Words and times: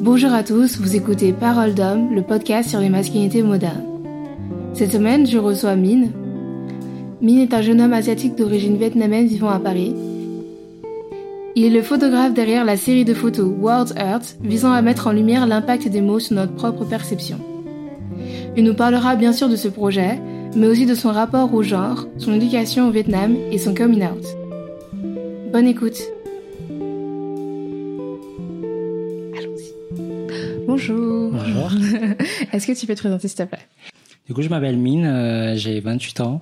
Bonjour 0.00 0.32
à 0.32 0.44
tous, 0.44 0.78
vous 0.78 0.94
écoutez 0.94 1.32
Parole 1.32 1.74
d'homme, 1.74 2.14
le 2.14 2.22
podcast 2.22 2.68
sur 2.68 2.78
les 2.78 2.88
masculinités 2.88 3.42
modernes. 3.42 3.82
Cette 4.72 4.92
semaine, 4.92 5.26
je 5.26 5.38
reçois 5.38 5.74
Min. 5.74 6.10
Min 7.20 7.38
est 7.38 7.52
un 7.52 7.62
jeune 7.62 7.80
homme 7.80 7.92
asiatique 7.92 8.36
d'origine 8.36 8.76
vietnamienne 8.76 9.26
vivant 9.26 9.48
à 9.48 9.58
Paris. 9.58 9.96
Il 11.56 11.64
est 11.64 11.70
le 11.70 11.82
photographe 11.82 12.32
derrière 12.32 12.64
la 12.64 12.76
série 12.76 13.04
de 13.04 13.12
photos 13.12 13.52
World 13.60 13.92
Earth 13.96 14.36
visant 14.40 14.72
à 14.72 14.82
mettre 14.82 15.08
en 15.08 15.12
lumière 15.12 15.48
l'impact 15.48 15.88
des 15.88 16.00
mots 16.00 16.20
sur 16.20 16.36
notre 16.36 16.54
propre 16.54 16.84
perception. 16.84 17.40
Il 18.56 18.62
nous 18.62 18.74
parlera 18.74 19.16
bien 19.16 19.32
sûr 19.32 19.48
de 19.48 19.56
ce 19.56 19.66
projet, 19.66 20.20
mais 20.54 20.68
aussi 20.68 20.86
de 20.86 20.94
son 20.94 21.10
rapport 21.10 21.52
au 21.52 21.62
genre, 21.64 22.06
son 22.18 22.32
éducation 22.32 22.86
au 22.86 22.92
Vietnam 22.92 23.36
et 23.50 23.58
son 23.58 23.74
coming 23.74 24.04
out. 24.04 24.24
Bonne 25.52 25.66
écoute. 25.66 25.98
Bonjour. 30.78 31.32
Bonjour. 31.32 31.70
Est-ce 32.52 32.66
que 32.68 32.78
tu 32.78 32.86
peux 32.86 32.94
te 32.94 33.00
présenter 33.00 33.26
s'il 33.26 33.36
te 33.38 33.42
plaît? 33.42 33.58
Du 34.26 34.34
coup, 34.34 34.42
je 34.42 34.48
m'appelle 34.48 34.76
Mine, 34.76 35.06
euh, 35.06 35.56
j'ai 35.56 35.80
28 35.80 36.20
ans. 36.20 36.40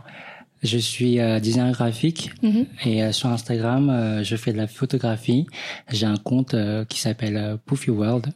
Je 0.63 0.77
suis 0.77 1.21
euh, 1.21 1.41
designer 1.41 1.73
graphique 1.73 2.33
Mhm. 2.43 2.67
et 2.85 3.03
euh, 3.03 3.13
sur 3.13 3.31
Instagram, 3.31 4.21
je 4.23 4.37
fais 4.37 4.53
de 4.53 4.59
la 4.59 4.67
photographie. 4.67 5.47
J'ai 5.91 6.05
un 6.07 6.17
compte 6.19 6.55
qui 6.89 7.01
s'appelle 7.01 7.57
Poofy 7.65 7.91
World 7.91 8.27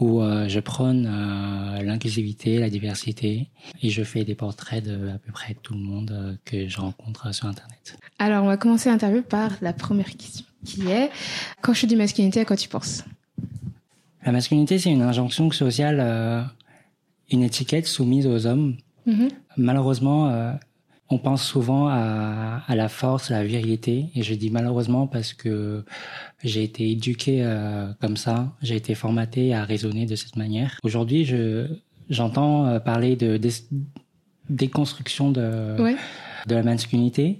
où 0.00 0.20
je 0.48 0.58
prône 0.60 1.04
l'inclusivité, 1.82 2.58
la 2.58 2.68
diversité 2.70 3.48
et 3.82 3.90
je 3.90 4.02
fais 4.02 4.24
des 4.24 4.34
portraits 4.34 4.82
de 4.84 5.08
à 5.10 5.18
peu 5.18 5.32
près 5.32 5.54
tout 5.62 5.74
le 5.74 5.80
monde 5.80 6.38
que 6.44 6.66
je 6.66 6.78
rencontre 6.78 7.32
sur 7.34 7.46
Internet. 7.46 7.96
Alors, 8.18 8.42
on 8.44 8.46
va 8.48 8.56
commencer 8.56 8.88
l'interview 8.90 9.22
par 9.22 9.52
la 9.62 9.72
première 9.72 10.10
question, 10.16 10.44
qui 10.64 10.88
est 10.88 11.10
quand 11.62 11.74
je 11.74 11.86
dis 11.86 11.94
masculinité, 11.96 12.40
à 12.40 12.44
quoi 12.44 12.56
tu 12.56 12.68
penses? 12.68 13.04
La 14.24 14.32
masculinité, 14.32 14.78
c'est 14.78 14.90
une 14.90 15.02
injonction 15.02 15.50
sociale, 15.50 15.98
euh, 16.00 16.42
une 17.30 17.42
étiquette 17.42 17.86
soumise 17.86 18.26
aux 18.26 18.46
hommes. 18.46 18.76
Mhm. 19.06 19.28
Malheureusement, 19.56 20.28
euh, 20.30 20.52
on 21.10 21.18
pense 21.18 21.44
souvent 21.44 21.88
à, 21.88 22.62
à 22.66 22.74
la 22.74 22.88
force, 22.88 23.30
à 23.30 23.34
la 23.34 23.44
virilité, 23.44 24.06
et 24.14 24.22
je 24.22 24.34
dis 24.34 24.50
malheureusement 24.50 25.06
parce 25.06 25.34
que 25.34 25.84
j'ai 26.42 26.64
été 26.64 26.90
éduqué 26.90 27.42
euh, 27.42 27.92
comme 28.00 28.16
ça, 28.16 28.52
j'ai 28.62 28.76
été 28.76 28.94
formaté 28.94 29.54
à 29.54 29.64
raisonner 29.64 30.06
de 30.06 30.16
cette 30.16 30.36
manière. 30.36 30.78
Aujourd'hui, 30.82 31.24
je 31.24 31.66
j'entends 32.10 32.78
parler 32.80 33.16
de 33.16 33.36
dé- 33.38 33.50
déconstruction 34.50 35.30
de 35.30 35.76
Ouais. 35.80 35.96
de 36.46 36.54
la 36.54 36.62
masculinité 36.62 37.38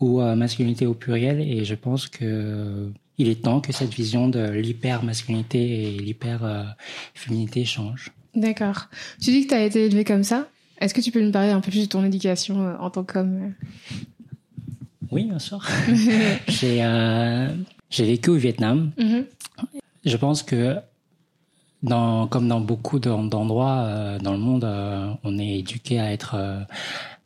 ou 0.00 0.20
masculinité 0.20 0.86
au 0.86 0.94
pluriel, 0.94 1.40
et 1.40 1.64
je 1.64 1.74
pense 1.74 2.06
que 2.08 2.90
il 3.18 3.28
est 3.28 3.42
temps 3.42 3.60
que 3.60 3.72
cette 3.72 3.92
vision 3.94 4.28
de 4.28 4.48
l'hyper 4.50 5.02
masculinité 5.04 5.94
et 5.96 5.98
l'hyper 5.98 6.44
euh, 6.44 6.62
féminité 7.14 7.64
change. 7.64 8.12
D'accord. 8.34 8.86
Tu 9.20 9.30
dis 9.30 9.42
que 9.44 9.48
tu 9.48 9.54
as 9.54 9.64
été 9.64 9.86
élevé 9.86 10.04
comme 10.04 10.22
ça. 10.22 10.46
Est-ce 10.80 10.94
que 10.94 11.00
tu 11.00 11.10
peux 11.10 11.20
nous 11.20 11.32
parler 11.32 11.50
un 11.50 11.60
peu 11.60 11.70
plus 11.70 11.82
de 11.82 11.88
ton 11.88 12.04
éducation 12.04 12.62
euh, 12.62 12.76
en 12.78 12.90
tant 12.90 13.02
qu'homme 13.02 13.52
Oui, 15.10 15.24
bien 15.24 15.38
sûr. 15.38 15.66
j'ai 16.48 16.84
euh, 16.84 17.48
j'ai 17.90 18.04
vécu 18.06 18.30
au 18.30 18.36
Vietnam. 18.36 18.92
Mhm. 18.98 19.24
Je 20.04 20.16
pense 20.16 20.42
que 20.42 20.76
dans 21.82 22.26
comme 22.28 22.46
dans 22.48 22.60
beaucoup 22.60 22.98
d'en- 22.98 23.24
d'endroits 23.24 23.78
euh, 23.80 24.18
dans 24.18 24.32
le 24.32 24.38
monde, 24.38 24.64
euh, 24.64 25.10
on 25.24 25.38
est 25.38 25.58
éduqué 25.58 25.98
à 25.98 26.12
être 26.12 26.34
euh, 26.36 26.60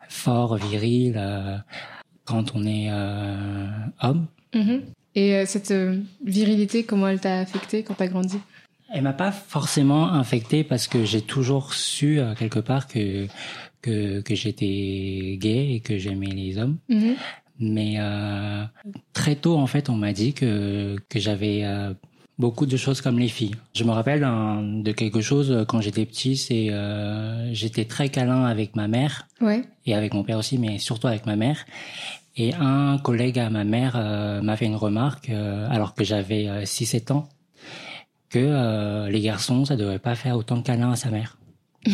fort, 0.08 0.56
viril 0.56 1.14
euh, 1.16 1.56
quand 2.24 2.54
on 2.54 2.64
est 2.64 2.88
euh, 2.90 3.66
homme. 4.02 4.26
Mhm. 4.54 4.82
Et 5.14 5.34
euh, 5.34 5.44
cette 5.46 5.70
euh, 5.70 5.98
virilité, 6.24 6.84
comment 6.84 7.08
elle 7.08 7.20
t'a 7.20 7.38
affecté 7.40 7.82
quand 7.82 7.94
t'as 7.94 8.06
grandi? 8.08 8.38
Elle 8.94 9.02
m'a 9.02 9.12
pas 9.12 9.32
forcément 9.32 10.10
infecté 10.12 10.64
parce 10.64 10.86
que 10.86 11.04
j'ai 11.04 11.22
toujours 11.22 11.74
su 11.74 12.18
euh, 12.20 12.34
quelque 12.34 12.58
part 12.60 12.86
que 12.86 13.26
que, 13.80 14.20
que 14.20 14.34
j'étais 14.36 15.36
gay 15.40 15.74
et 15.74 15.80
que 15.80 15.98
j'aimais 15.98 16.26
les 16.26 16.56
hommes. 16.58 16.78
Mhm. 16.88 17.14
Mais 17.58 17.94
euh, 17.98 18.64
très 19.12 19.34
tôt, 19.36 19.56
en 19.56 19.66
fait, 19.66 19.88
on 19.90 19.96
m'a 19.96 20.12
dit 20.12 20.32
que, 20.34 20.96
que 21.08 21.18
j'avais 21.18 21.62
euh, 21.64 21.92
beaucoup 22.38 22.64
de 22.66 22.76
choses 22.76 23.00
comme 23.00 23.18
les 23.18 23.28
filles. 23.28 23.54
Je 23.74 23.82
me 23.84 23.90
rappelle 23.90 24.22
hein, 24.24 24.62
de 24.62 24.92
quelque 24.92 25.20
chose 25.20 25.64
quand 25.68 25.80
j'étais 25.80 26.06
petit, 26.06 26.36
c'est 26.36 26.68
euh, 26.70 27.52
j'étais 27.52 27.84
très 27.84 28.08
câlin 28.08 28.44
avec 28.44 28.76
ma 28.76 28.88
mère 28.88 29.26
Ouais. 29.40 29.62
et 29.84 29.94
avec 29.94 30.14
mon 30.14 30.22
père 30.22 30.38
aussi, 30.38 30.58
mais 30.58 30.78
surtout 30.78 31.08
avec 31.08 31.26
ma 31.26 31.34
mère. 31.36 31.64
Et 32.36 32.54
un 32.54 32.98
collègue 32.98 33.38
à 33.38 33.50
ma 33.50 33.64
mère 33.64 33.94
euh, 33.96 34.40
m'a 34.40 34.56
fait 34.56 34.64
une 34.66 34.76
remarque, 34.76 35.28
euh, 35.30 35.68
alors 35.70 35.94
que 35.94 36.02
j'avais 36.04 36.46
6-7 36.64 37.12
ans, 37.12 37.28
que 38.30 38.38
euh, 38.38 39.10
les 39.10 39.20
garçons, 39.20 39.64
ça 39.66 39.76
devrait 39.76 39.98
pas 39.98 40.14
faire 40.14 40.36
autant 40.36 40.56
de 40.56 40.62
câlins 40.62 40.92
à 40.92 40.96
sa 40.96 41.10
mère. 41.10 41.36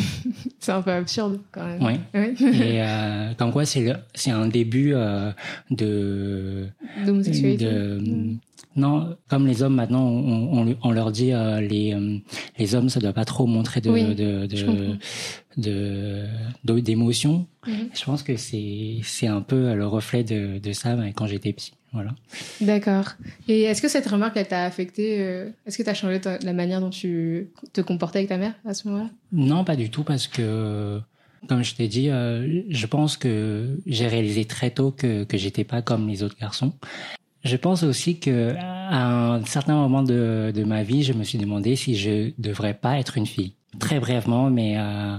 C'est 0.61 0.73
un 0.73 0.83
peu 0.83 0.93
absurde 0.93 1.41
quand 1.51 1.65
même. 1.65 1.83
Oui. 1.83 1.99
Et 2.43 2.83
euh, 2.83 3.33
comme 3.35 3.51
quoi, 3.53 3.65
c'est 3.65 3.81
le- 3.81 3.97
c'est 4.15 4.31
un 4.31 4.47
début 4.47 4.93
euh, 4.95 5.33
de 5.71 6.69
D'homosexualité. 7.07 7.65
de-. 7.65 8.37
Non 8.77 9.17
comme 9.29 9.47
les 9.47 9.63
hommes 9.63 9.75
maintenant 9.75 10.05
on, 10.07 10.61
on, 10.71 10.77
on 10.83 10.91
leur 10.91 11.11
dit 11.11 11.33
euh, 11.33 11.61
les 11.61 11.95
euh, 11.95 12.19
les 12.59 12.75
hommes 12.75 12.89
ça 12.89 13.01
doit 13.01 13.13
pas 13.13 13.25
trop 13.25 13.47
montrer 13.47 13.81
de 13.81 13.91
Oui, 13.91 14.03
d'émotion. 16.83 17.47
Mhm. 17.67 17.89
je 17.95 18.05
pense 18.05 18.23
que 18.23 18.37
c'est 18.37 18.99
c'est 19.03 19.27
un 19.27 19.41
peu 19.41 19.75
le 19.75 19.87
reflet 19.87 20.23
de 20.25 20.59
de 20.59 20.73
ça 20.73 20.97
mais 20.97 21.13
quand 21.13 21.27
j'étais 21.27 21.53
petit 21.53 21.73
voilà. 21.95 22.15
D'accord. 22.61 23.13
Et 23.49 23.63
est-ce 23.63 23.81
que 23.81 23.89
cette 23.89 24.07
remarque, 24.07 24.37
elle 24.37 24.47
t'a 24.47 24.65
affecté 24.65 25.23
euh, 25.23 25.49
Est-ce 25.65 25.79
que 25.79 25.83
t'as 25.83 25.95
changé 25.95 26.21
ta- 26.21 26.39
la 26.41 26.53
manière 26.53 26.83
dont 26.83 26.91
tu 26.91 27.49
te 27.73 27.81
comportais 27.81 28.19
avec 28.19 28.29
ta 28.29 28.37
mère 28.37 28.53
à 28.67 28.75
ce 28.75 28.87
moment-là? 28.89 29.09
Non 29.33 29.65
pas 29.65 29.75
du 29.75 29.89
tout 29.89 30.03
parce 30.05 30.27
que 30.29 31.01
comme 31.49 31.65
je 31.65 31.75
t'ai 31.75 31.89
dit 31.89 32.11
euh, 32.11 32.63
je 32.69 32.87
pense 32.87 33.17
que 33.17 33.79
j'ai 33.87 34.07
réalisé 34.07 34.45
très 34.45 34.71
tôt 34.71 34.91
que 34.93 35.25
que 35.25 35.39
j'étais 35.39 35.65
pas 35.65 35.81
comme 35.81 36.09
les 36.09 36.23
autres 36.23 36.37
garçons 36.39 36.75
Je 37.45 37.57
pense 37.57 37.83
aussi 37.83 38.19
que 38.19 38.55
à 38.57 39.35
un 39.35 39.45
certain 39.45 39.75
moment 39.75 40.03
de, 40.03 40.53
de 40.55 40.65
ma 40.65 40.83
vie, 40.83 41.03
je 41.03 41.13
me 41.13 41.23
suis 41.25 41.39
demandé 41.39 41.77
si 41.77 41.95
je 41.97 42.33
devrais 42.39 42.75
pas 42.75 42.99
être 42.99 43.17
une 43.17 43.27
fille. 43.27 43.55
Très 43.79 44.01
brièvement, 44.01 44.51
mais 44.51 44.77
euh, 44.79 45.17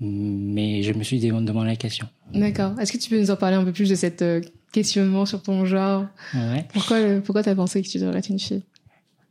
mais 0.00 0.82
je 0.82 0.92
me 0.92 1.02
suis 1.02 1.18
dé- 1.18 1.30
demandé 1.30 1.66
la 1.68 1.76
question. 1.76 2.06
D'accord. 2.34 2.78
Est-ce 2.78 2.92
que 2.92 2.98
tu 2.98 3.08
peux 3.10 3.18
nous 3.20 3.30
en 3.30 3.36
parler 3.36 3.56
un 3.56 3.64
peu 3.64 3.72
plus 3.72 3.88
de 3.88 3.94
cet 3.94 4.22
euh, 4.22 4.40
questionnement 4.72 5.24
sur 5.26 5.42
ton 5.42 5.64
genre? 5.64 6.06
Ouais. 6.34 6.66
Pourquoi, 6.72 7.00
le- 7.00 7.20
pourquoi 7.20 7.42
t'as 7.42 7.54
pensé 7.54 7.82
que 7.82 7.88
tu 7.88 7.98
devrais 7.98 8.18
être 8.18 8.28
une 8.28 8.38
fille? 8.38 8.62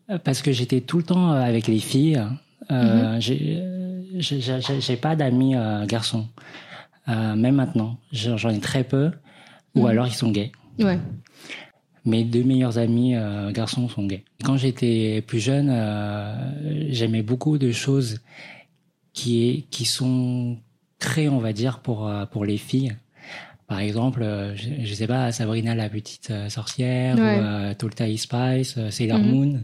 Euh, 0.10 0.18
Parce 0.18 0.42
que 0.42 0.52
j'étais 0.52 0.82
tout 0.82 0.98
le 0.98 1.04
temps 1.04 1.32
euh, 1.32 1.42
avec 1.42 1.68
les 1.68 1.80
filles. 1.80 2.22
Euh, 2.72 3.20
euh, 3.20 3.20
j'ai 4.20 4.98
pas 4.98 5.16
d'amis 5.16 5.56
euh, 5.56 5.86
garçons. 5.86 6.28
Euh, 7.08 7.36
même 7.36 7.56
maintenant, 7.56 7.98
j'en 8.12 8.50
ai 8.50 8.60
très 8.60 8.84
peu. 8.84 9.12
Ou 9.76 9.82
Mhm. 9.82 9.86
alors 9.88 10.08
ils 10.08 10.14
sont 10.14 10.32
gays. 10.32 10.52
Ouais. 10.80 10.98
Mes 12.08 12.24
deux 12.24 12.44
meilleurs 12.44 12.78
amis 12.78 13.16
euh, 13.16 13.52
garçons 13.52 13.88
sont 13.90 14.06
gays. 14.08 14.24
Quand 14.44 14.56
j'étais 14.58 15.22
plus 15.28 15.40
jeune, 15.40 15.70
euh, 15.70 16.88
j'aimais 16.90 17.22
beaucoup 17.22 17.58
de 17.58 17.72
choses 17.72 18.20
qui 19.14 19.66
qui 19.70 19.86
sont 19.86 20.58
créées, 21.00 21.30
on 21.30 21.40
va 21.40 21.54
dire, 21.54 21.80
pour 21.80 22.08
euh, 22.08 22.26
pour 22.26 22.46
les 22.46 22.58
filles. 22.58 22.96
Par 23.68 23.80
exemple, 23.82 24.22
je, 24.56 24.70
je 24.86 24.94
sais 24.94 25.08
pas, 25.08 25.34
Sabrina 25.34 25.76
la 25.76 25.90
petite 25.90 26.32
sorcière 26.48 27.18
Ouais. 27.18 27.40
ou 27.42 27.74
Tolta 27.74 28.06
Spice, 28.16 28.80
Sailor 28.90 29.20
Mhm. 29.20 29.30
Moon. 29.32 29.64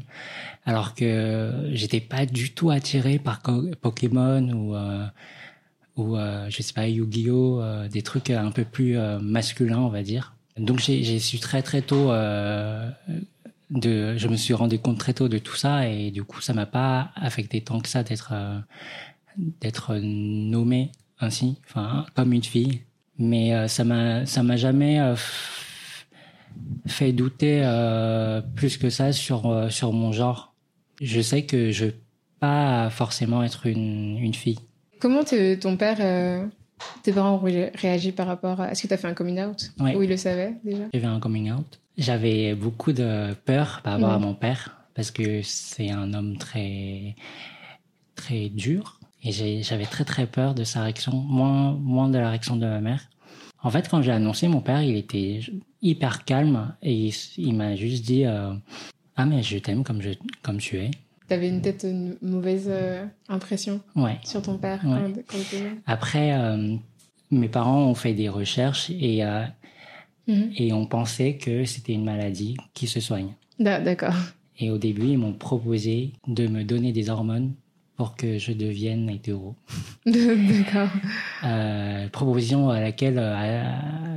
Alors 0.65 0.93
que 0.93 1.69
j'étais 1.71 2.01
pas 2.01 2.25
du 2.25 2.53
tout 2.53 2.69
attiré 2.69 3.17
par 3.19 3.41
Pokémon 3.81 4.43
ou 4.51 4.75
ou 5.95 6.17
euh, 6.17 6.47
je 6.49 6.61
sais 6.63 6.73
pas 6.73 6.87
Yu-Gi-Oh, 6.87 7.61
euh, 7.61 7.87
des 7.87 8.01
trucs 8.01 8.29
un 8.31 8.51
peu 8.51 8.65
plus 8.65 8.97
euh, 8.97 9.19
masculins, 9.19 9.79
on 9.79 9.89
va 9.89 10.01
dire. 10.03 10.35
Donc 10.57 10.79
j'ai 10.79 11.19
su 11.19 11.39
très 11.39 11.61
très 11.61 11.81
tôt 11.81 12.11
euh, 12.11 12.89
de, 13.71 14.15
je 14.17 14.27
me 14.27 14.35
suis 14.35 14.53
rendu 14.53 14.77
compte 14.79 15.00
très 15.00 15.13
tôt 15.13 15.27
de 15.27 15.39
tout 15.39 15.55
ça 15.55 15.88
et 15.88 16.11
du 16.11 16.23
coup 16.23 16.41
ça 16.41 16.53
m'a 16.53 16.65
pas 16.65 17.11
affecté 17.15 17.61
tant 17.61 17.79
que 17.79 17.89
ça 17.89 18.03
d'être 18.03 18.29
euh, 18.33 18.59
d'être 19.61 19.95
nommé 19.95 20.91
ainsi, 21.19 21.57
enfin 21.67 22.05
comme 22.15 22.33
une 22.33 22.44
fille. 22.44 22.81
Mais 23.17 23.53
euh, 23.53 23.67
ça 23.67 23.83
m'a 23.83 24.25
ça 24.25 24.44
m'a 24.44 24.57
jamais 24.57 25.00
euh, 25.00 25.15
fait 26.88 27.13
douter 27.13 27.61
euh, 27.63 28.41
plus 28.56 28.77
que 28.77 28.89
ça 28.89 29.11
sur 29.11 29.47
euh, 29.47 29.69
sur 29.69 29.94
mon 29.94 30.11
genre. 30.11 30.53
Je 31.01 31.21
sais 31.21 31.44
que 31.44 31.71
je 31.71 31.88
pas 32.39 32.89
forcément 32.89 33.44
être 33.44 33.65
une 33.67 34.17
une 34.19 34.33
fille. 34.33 34.59
Comment 34.99 35.23
ton 35.23 35.77
père, 35.77 36.47
tes 37.03 37.12
parents 37.13 37.35
ont 37.35 37.39
ré- 37.39 37.71
réagi 37.75 38.12
par 38.12 38.27
rapport 38.27 38.62
à... 38.62 38.71
Est-ce 38.71 38.81
que 38.83 38.88
tu 38.88 38.94
as 38.94 38.97
fait 38.97 39.07
un 39.07 39.13
coming 39.13 39.39
out? 39.41 39.71
Ouais. 39.80 39.95
Ou 39.95 40.03
ils 40.03 40.09
le 40.09 40.18
savaient 40.18 40.56
déjà? 40.63 40.83
J'avais 40.94 41.06
un 41.07 41.19
coming 41.19 41.51
out. 41.51 41.80
J'avais 41.97 42.56
beaucoup 42.56 42.91
de 42.94 43.33
peur 43.45 43.81
par 43.83 43.94
rapport 43.94 44.09
à 44.15 44.19
mon 44.19 44.33
père 44.33 44.77
parce 44.95 45.12
que 45.12 45.41
c'est 45.44 45.89
un 45.91 46.13
homme 46.13 46.38
très 46.38 47.15
très 48.15 48.50
dur 48.50 49.00
et 49.24 49.31
j'ai- 49.31 49.63
j'avais 49.63 49.85
très 49.85 50.03
très 50.06 50.27
peur 50.27 50.53
de 50.53 50.63
sa 50.63 50.83
réaction, 50.83 51.13
moins 51.13 51.74
moins 51.74 52.09
de 52.09 52.18
la 52.18 52.30
réaction 52.30 52.56
de 52.56 52.65
ma 52.65 52.80
mère. 52.81 53.09
En 53.62 53.69
fait, 53.69 53.88
quand 53.89 54.01
j'ai 54.01 54.12
annoncé, 54.12 54.47
mon 54.47 54.59
père, 54.62 54.81
il 54.81 54.95
était 54.97 55.39
hyper 55.81 56.25
calme 56.25 56.75
et 56.81 56.94
il, 56.94 57.13
il 57.38 57.53
m'a 57.56 57.75
juste 57.75 58.06
dit 58.06 58.25
euh, 58.25 58.53
Ah, 59.15 59.25
mais 59.25 59.41
je 59.41 59.57
t'aime 59.57 59.83
comme, 59.83 60.01
je, 60.01 60.09
comme 60.41 60.57
tu 60.57 60.77
es. 60.77 60.91
Avais 61.31 61.47
une 61.49 61.61
tête 61.61 61.85
une 61.89 62.15
mauvaise 62.21 62.65
euh, 62.67 63.05
impression 63.29 63.79
Ouais. 63.95 64.17
sur 64.23 64.41
ton 64.41 64.57
père 64.57 64.81
Ouais. 64.85 65.13
quand, 65.27 65.37
quand. 65.37 65.57
Après, 65.85 66.33
euh, 66.33 66.75
mes 67.31 67.47
parents 67.49 67.83
ont 67.85 67.95
fait 67.95 68.13
des 68.13 68.29
recherches 68.29 68.89
et, 68.89 69.23
euh, 69.23 69.43
Mhm. 70.27 70.51
et 70.57 70.73
on 70.73 70.85
pensait 70.85 71.35
que 71.37 71.65
c'était 71.65 71.93
une 71.93 72.05
maladie 72.05 72.55
qui 72.73 72.87
se 72.87 72.99
soigne. 72.99 73.33
D'a- 73.59 73.79
D'accord. 73.81 74.15
Et 74.59 74.69
au 74.69 74.77
début, 74.77 75.07
ils 75.07 75.17
m'ont 75.17 75.33
proposé 75.33 76.13
de 76.27 76.47
me 76.47 76.63
donner 76.63 76.91
des 76.91 77.09
hormones 77.09 77.53
pour 77.95 78.16
que 78.16 78.38
je 78.38 78.51
devienne 78.54 79.10
hétéro. 79.10 79.56
D'accord. 80.06 80.90
Euh, 81.44 82.07
proposition 82.10 82.69
à 82.69 82.81
laquelle 82.81 83.19
euh, 83.19 83.63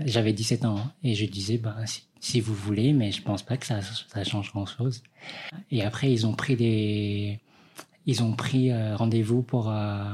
j'avais 0.07 0.33
17 0.33 0.65
ans. 0.65 0.79
hein. 0.79 0.93
Et 1.03 1.15
je 1.15 1.27
disais, 1.27 1.59
bah, 1.59 1.77
si, 1.85 2.03
si 2.21 2.41
vous 2.41 2.55
voulez, 2.55 2.93
mais 2.93 3.13
je 3.13 3.23
pense 3.23 3.43
pas 3.43 3.57
que 3.57 3.67
ça, 3.67 3.81
ça 3.83 4.25
change 4.25 4.51
grand-chose. 4.53 5.03
Et 5.71 5.83
après, 5.83 6.11
ils 6.13 6.27
ont 6.27 6.35
pris 6.35 6.57
des... 6.57 7.41
Ils 8.09 8.23
ont 8.23 8.33
pris 8.35 8.71
euh, 8.71 8.95
rendez-vous 8.97 9.43
pour 9.43 9.69
euh, 9.69 10.05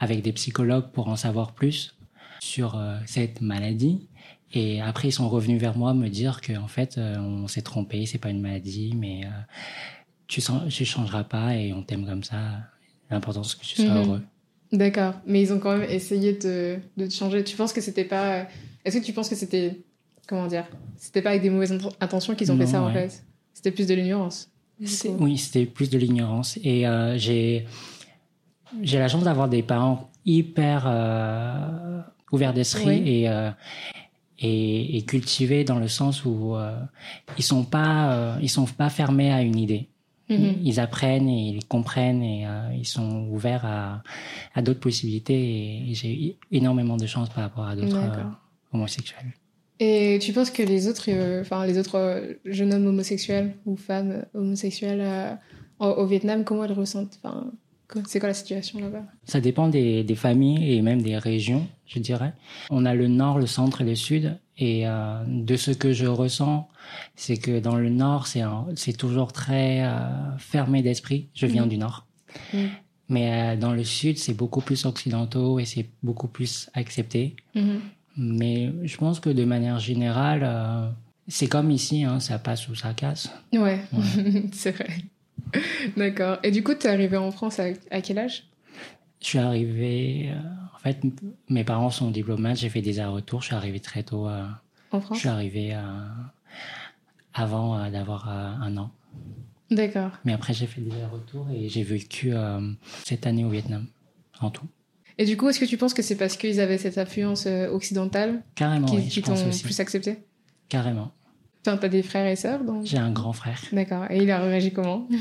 avec 0.00 0.22
des 0.22 0.32
psychologues 0.32 0.90
pour 0.92 1.08
en 1.08 1.16
savoir 1.16 1.52
plus 1.52 1.94
sur 2.40 2.76
euh, 2.76 2.98
cette 3.06 3.42
maladie. 3.42 4.08
Et 4.54 4.80
après, 4.80 5.08
ils 5.08 5.12
sont 5.12 5.28
revenus 5.28 5.60
vers 5.60 5.76
moi 5.76 5.92
me 5.94 6.08
dire 6.08 6.40
que 6.40 6.56
en 6.56 6.68
fait, 6.68 6.96
on 6.98 7.48
s'est 7.48 7.62
trompé, 7.62 8.06
c'est 8.06 8.18
pas 8.18 8.30
une 8.30 8.40
maladie, 8.40 8.94
mais 8.96 9.22
tu 10.28 10.40
ne 10.40 10.70
tu 10.70 10.84
changeras 10.84 11.24
pas 11.24 11.56
et 11.56 11.72
on 11.72 11.82
t'aime 11.82 12.06
comme 12.06 12.22
ça. 12.22 12.60
L'important 13.10 13.42
c'est 13.42 13.58
que 13.58 13.64
tu 13.64 13.76
sois 13.82 13.84
Mhm. 13.94 13.96
heureux. 13.96 14.22
D'accord. 14.72 15.14
Mais 15.26 15.40
ils 15.42 15.52
ont 15.52 15.58
quand 15.58 15.76
même 15.76 15.88
essayé 15.88 16.32
de, 16.32 16.78
de 16.96 17.06
te 17.06 17.12
changer. 17.12 17.44
Tu 17.44 17.56
penses 17.56 17.72
que 17.72 17.80
c'était 17.80 18.04
pas. 18.04 18.40
euh, 18.40 18.44
Est-ce 18.84 18.98
que 18.98 19.04
tu 19.04 19.12
penses 19.12 19.28
que 19.28 19.36
c'était. 19.36 19.80
Comment 20.26 20.46
dire 20.46 20.64
C'était 20.96 21.20
pas 21.22 21.30
avec 21.30 21.42
des 21.42 21.50
mauvaises 21.50 21.72
int- 21.72 21.92
intentions 22.00 22.34
qu'ils 22.34 22.50
ont 22.50 22.56
fait 22.56 22.66
ça 22.66 22.82
en 22.82 22.92
fait? 22.92 23.22
C'était 23.52 23.70
plus 23.70 23.86
de 23.86 23.94
l'ignorance. 23.94 24.48
Oui, 25.20 25.36
c'était 25.38 25.66
plus 25.66 25.90
de 25.90 25.98
l'ignorance. 25.98 26.58
Et 26.64 26.86
euh, 26.88 27.16
j'ai 27.18 27.66
j'ai 28.82 28.98
la 28.98 29.06
chance 29.08 29.22
d'avoir 29.22 29.48
des 29.48 29.62
parents 29.62 30.10
hyper 30.24 30.84
euh, 30.86 32.00
ouverts 32.32 32.54
d'esprit 32.54 32.86
Oui. 32.86 33.02
et, 33.06 33.28
euh, 33.28 33.50
et 34.40 34.96
et 34.96 35.02
cultivés 35.02 35.62
dans 35.62 35.78
le 35.78 35.86
sens 35.88 36.24
où 36.24 36.56
ils 37.38 37.44
sont 37.44 37.64
pas 37.64 38.36
ils 38.42 38.48
sont 38.50 38.64
pas 38.64 38.90
fermés 38.90 39.30
à 39.32 39.42
une 39.42 39.58
idée. 39.58 39.88
Mhm. 40.30 40.56
Ils 40.62 40.80
apprennent 40.80 41.28
et 41.28 41.50
ils 41.50 41.66
comprennent 41.66 42.22
et 42.22 42.46
euh, 42.46 42.70
ils 42.74 42.86
sont 42.86 43.28
ouverts 43.30 43.66
à, 43.66 44.02
à 44.54 44.62
d'autres 44.62 44.80
possibilités. 44.80 45.34
Et, 45.34 45.90
et 45.90 45.94
j'ai 45.94 46.36
énormément 46.50 46.96
de 46.96 47.06
chance 47.06 47.28
par 47.28 47.44
rapport 47.44 47.66
à 47.66 47.76
d'autres 47.76 47.96
euh, 47.96 48.22
homosexuels. 48.72 49.34
Et 49.80 50.18
tu 50.22 50.32
penses 50.32 50.50
que 50.50 50.62
les 50.62 50.88
autres, 50.88 51.06
euh, 51.08 51.42
enfin 51.42 51.66
les 51.66 51.78
autres 51.78 52.38
jeunes 52.44 52.72
hommes 52.72 52.86
homosexuels 52.86 53.54
ou 53.66 53.76
femmes 53.76 54.24
homosexuelles 54.32 55.38
au, 55.78 55.86
au 55.86 56.06
Vietnam, 56.06 56.44
comment 56.44 56.64
elles 56.64 56.72
ressentent 56.72 57.18
Enfin, 57.22 57.52
c'est 58.06 58.18
quoi 58.20 58.28
la 58.28 58.34
situation 58.34 58.80
là-bas? 58.80 59.04
Ça 59.24 59.40
dépend 59.40 59.68
des, 59.68 60.04
des 60.04 60.14
familles 60.14 60.72
et 60.74 60.82
même 60.82 61.02
des 61.02 61.16
régions, 61.18 61.66
je 61.86 61.98
dirais. 61.98 62.32
On 62.70 62.84
a 62.86 62.94
le 62.94 63.08
nord, 63.08 63.38
le 63.38 63.46
centre 63.46 63.80
et 63.82 63.84
le 63.84 63.94
sud. 63.94 64.38
Et 64.56 64.86
euh, 64.88 65.22
de 65.26 65.56
ce 65.56 65.70
que 65.72 65.92
je 65.92 66.06
ressens, 66.06 66.68
c'est 67.16 67.36
que 67.38 67.58
dans 67.60 67.76
le 67.76 67.88
nord, 67.90 68.26
c'est 68.28 68.96
toujours 68.96 69.32
très 69.32 69.84
euh, 69.84 70.36
fermé 70.38 70.80
d'esprit. 70.82 71.28
Je 71.34 71.46
viens 71.46 71.62
Mhm. 71.64 71.68
du 71.68 71.78
nord. 71.78 72.06
Mhm. 72.52 72.68
Mais 73.08 73.32
euh, 73.32 73.56
dans 73.56 73.72
le 73.72 73.84
sud, 73.84 74.16
c'est 74.18 74.34
beaucoup 74.34 74.60
plus 74.60 74.86
occidentaux 74.86 75.58
et 75.58 75.64
c'est 75.64 75.88
beaucoup 76.02 76.28
plus 76.28 76.70
accepté. 76.74 77.36
Mhm. 77.54 77.80
Mais 78.16 78.72
je 78.84 78.96
pense 78.96 79.18
que 79.20 79.28
de 79.30 79.44
manière 79.44 79.80
générale, 79.80 80.94
c'est 81.26 81.48
comme 81.48 81.70
ici, 81.72 82.04
hein, 82.04 82.20
ça 82.20 82.38
passe 82.38 82.68
ou 82.68 82.74
ça 82.76 82.94
casse. 82.94 83.28
Ouais, 83.52 83.80
c'est 84.52 84.70
vrai. 84.70 84.88
D'accord. 85.96 86.38
Et 86.42 86.50
du 86.50 86.62
coup, 86.62 86.74
tu 86.74 86.86
es 86.86 86.90
arrivé 86.90 87.16
en 87.16 87.30
France 87.30 87.58
à, 87.60 87.66
à 87.90 88.00
quel 88.00 88.18
âge? 88.18 88.44
Je 89.20 89.26
suis 89.28 89.38
arrivé, 89.38 90.30
euh, 90.30 90.38
en 90.74 90.78
fait, 90.78 91.00
mes 91.48 91.64
parents 91.64 91.90
sont 91.90 92.10
diplomates, 92.10 92.58
j'ai 92.58 92.68
fait 92.68 92.82
des 92.82 93.00
allers-retours, 93.00 93.40
je 93.40 93.46
suis 93.46 93.54
arrivé 93.54 93.80
très 93.80 94.02
tôt. 94.02 94.28
euh, 94.28 94.44
En 94.92 95.00
Je 95.00 95.04
France 95.06 95.18
suis 95.18 95.28
arrivé 95.28 95.74
euh, 95.74 95.80
avant 97.32 97.78
euh, 97.78 97.90
d'avoir 97.90 98.28
un 98.28 98.76
an. 98.76 98.90
D'accord. 99.70 100.10
Mais 100.24 100.32
après, 100.34 100.52
j'ai 100.52 100.66
fait 100.66 100.80
des 100.82 100.92
allers-retours 100.92 101.46
et 101.54 101.68
j'ai 101.68 101.82
vécu 101.82 102.32
cette 103.04 103.26
année 103.26 103.44
au 103.44 103.48
Vietnam, 103.48 103.86
en 104.40 104.50
tout. 104.50 104.66
Et 105.16 105.24
du 105.24 105.36
coup, 105.36 105.48
est-ce 105.48 105.60
que 105.60 105.64
tu 105.64 105.76
penses 105.78 105.94
que 105.94 106.02
c'est 106.02 106.16
parce 106.16 106.36
qu'ils 106.36 106.60
avaient 106.60 106.76
cette 106.78 106.98
influence 106.98 107.46
occidentale 107.46 108.42
Carrément, 108.56 108.86
qui, 108.86 108.96
oui, 108.96 109.08
qui 109.08 109.20
je 109.20 109.24
t'ont 109.24 109.34
plus 109.62 109.80
accepté? 109.80 110.18
Carrément. 110.68 111.12
Enfin, 111.66 111.76
t'as 111.78 111.88
des 111.88 112.02
frères 112.02 112.26
et 112.26 112.36
sœurs 112.36 112.62
donc... 112.64 112.84
J'ai 112.84 112.98
un 112.98 113.10
grand 113.10 113.32
frère. 113.32 113.58
D'accord. 113.72 114.04
Et 114.10 114.18
il 114.22 114.30
a 114.30 114.38
réagi 114.40 114.72
comment? 114.72 115.06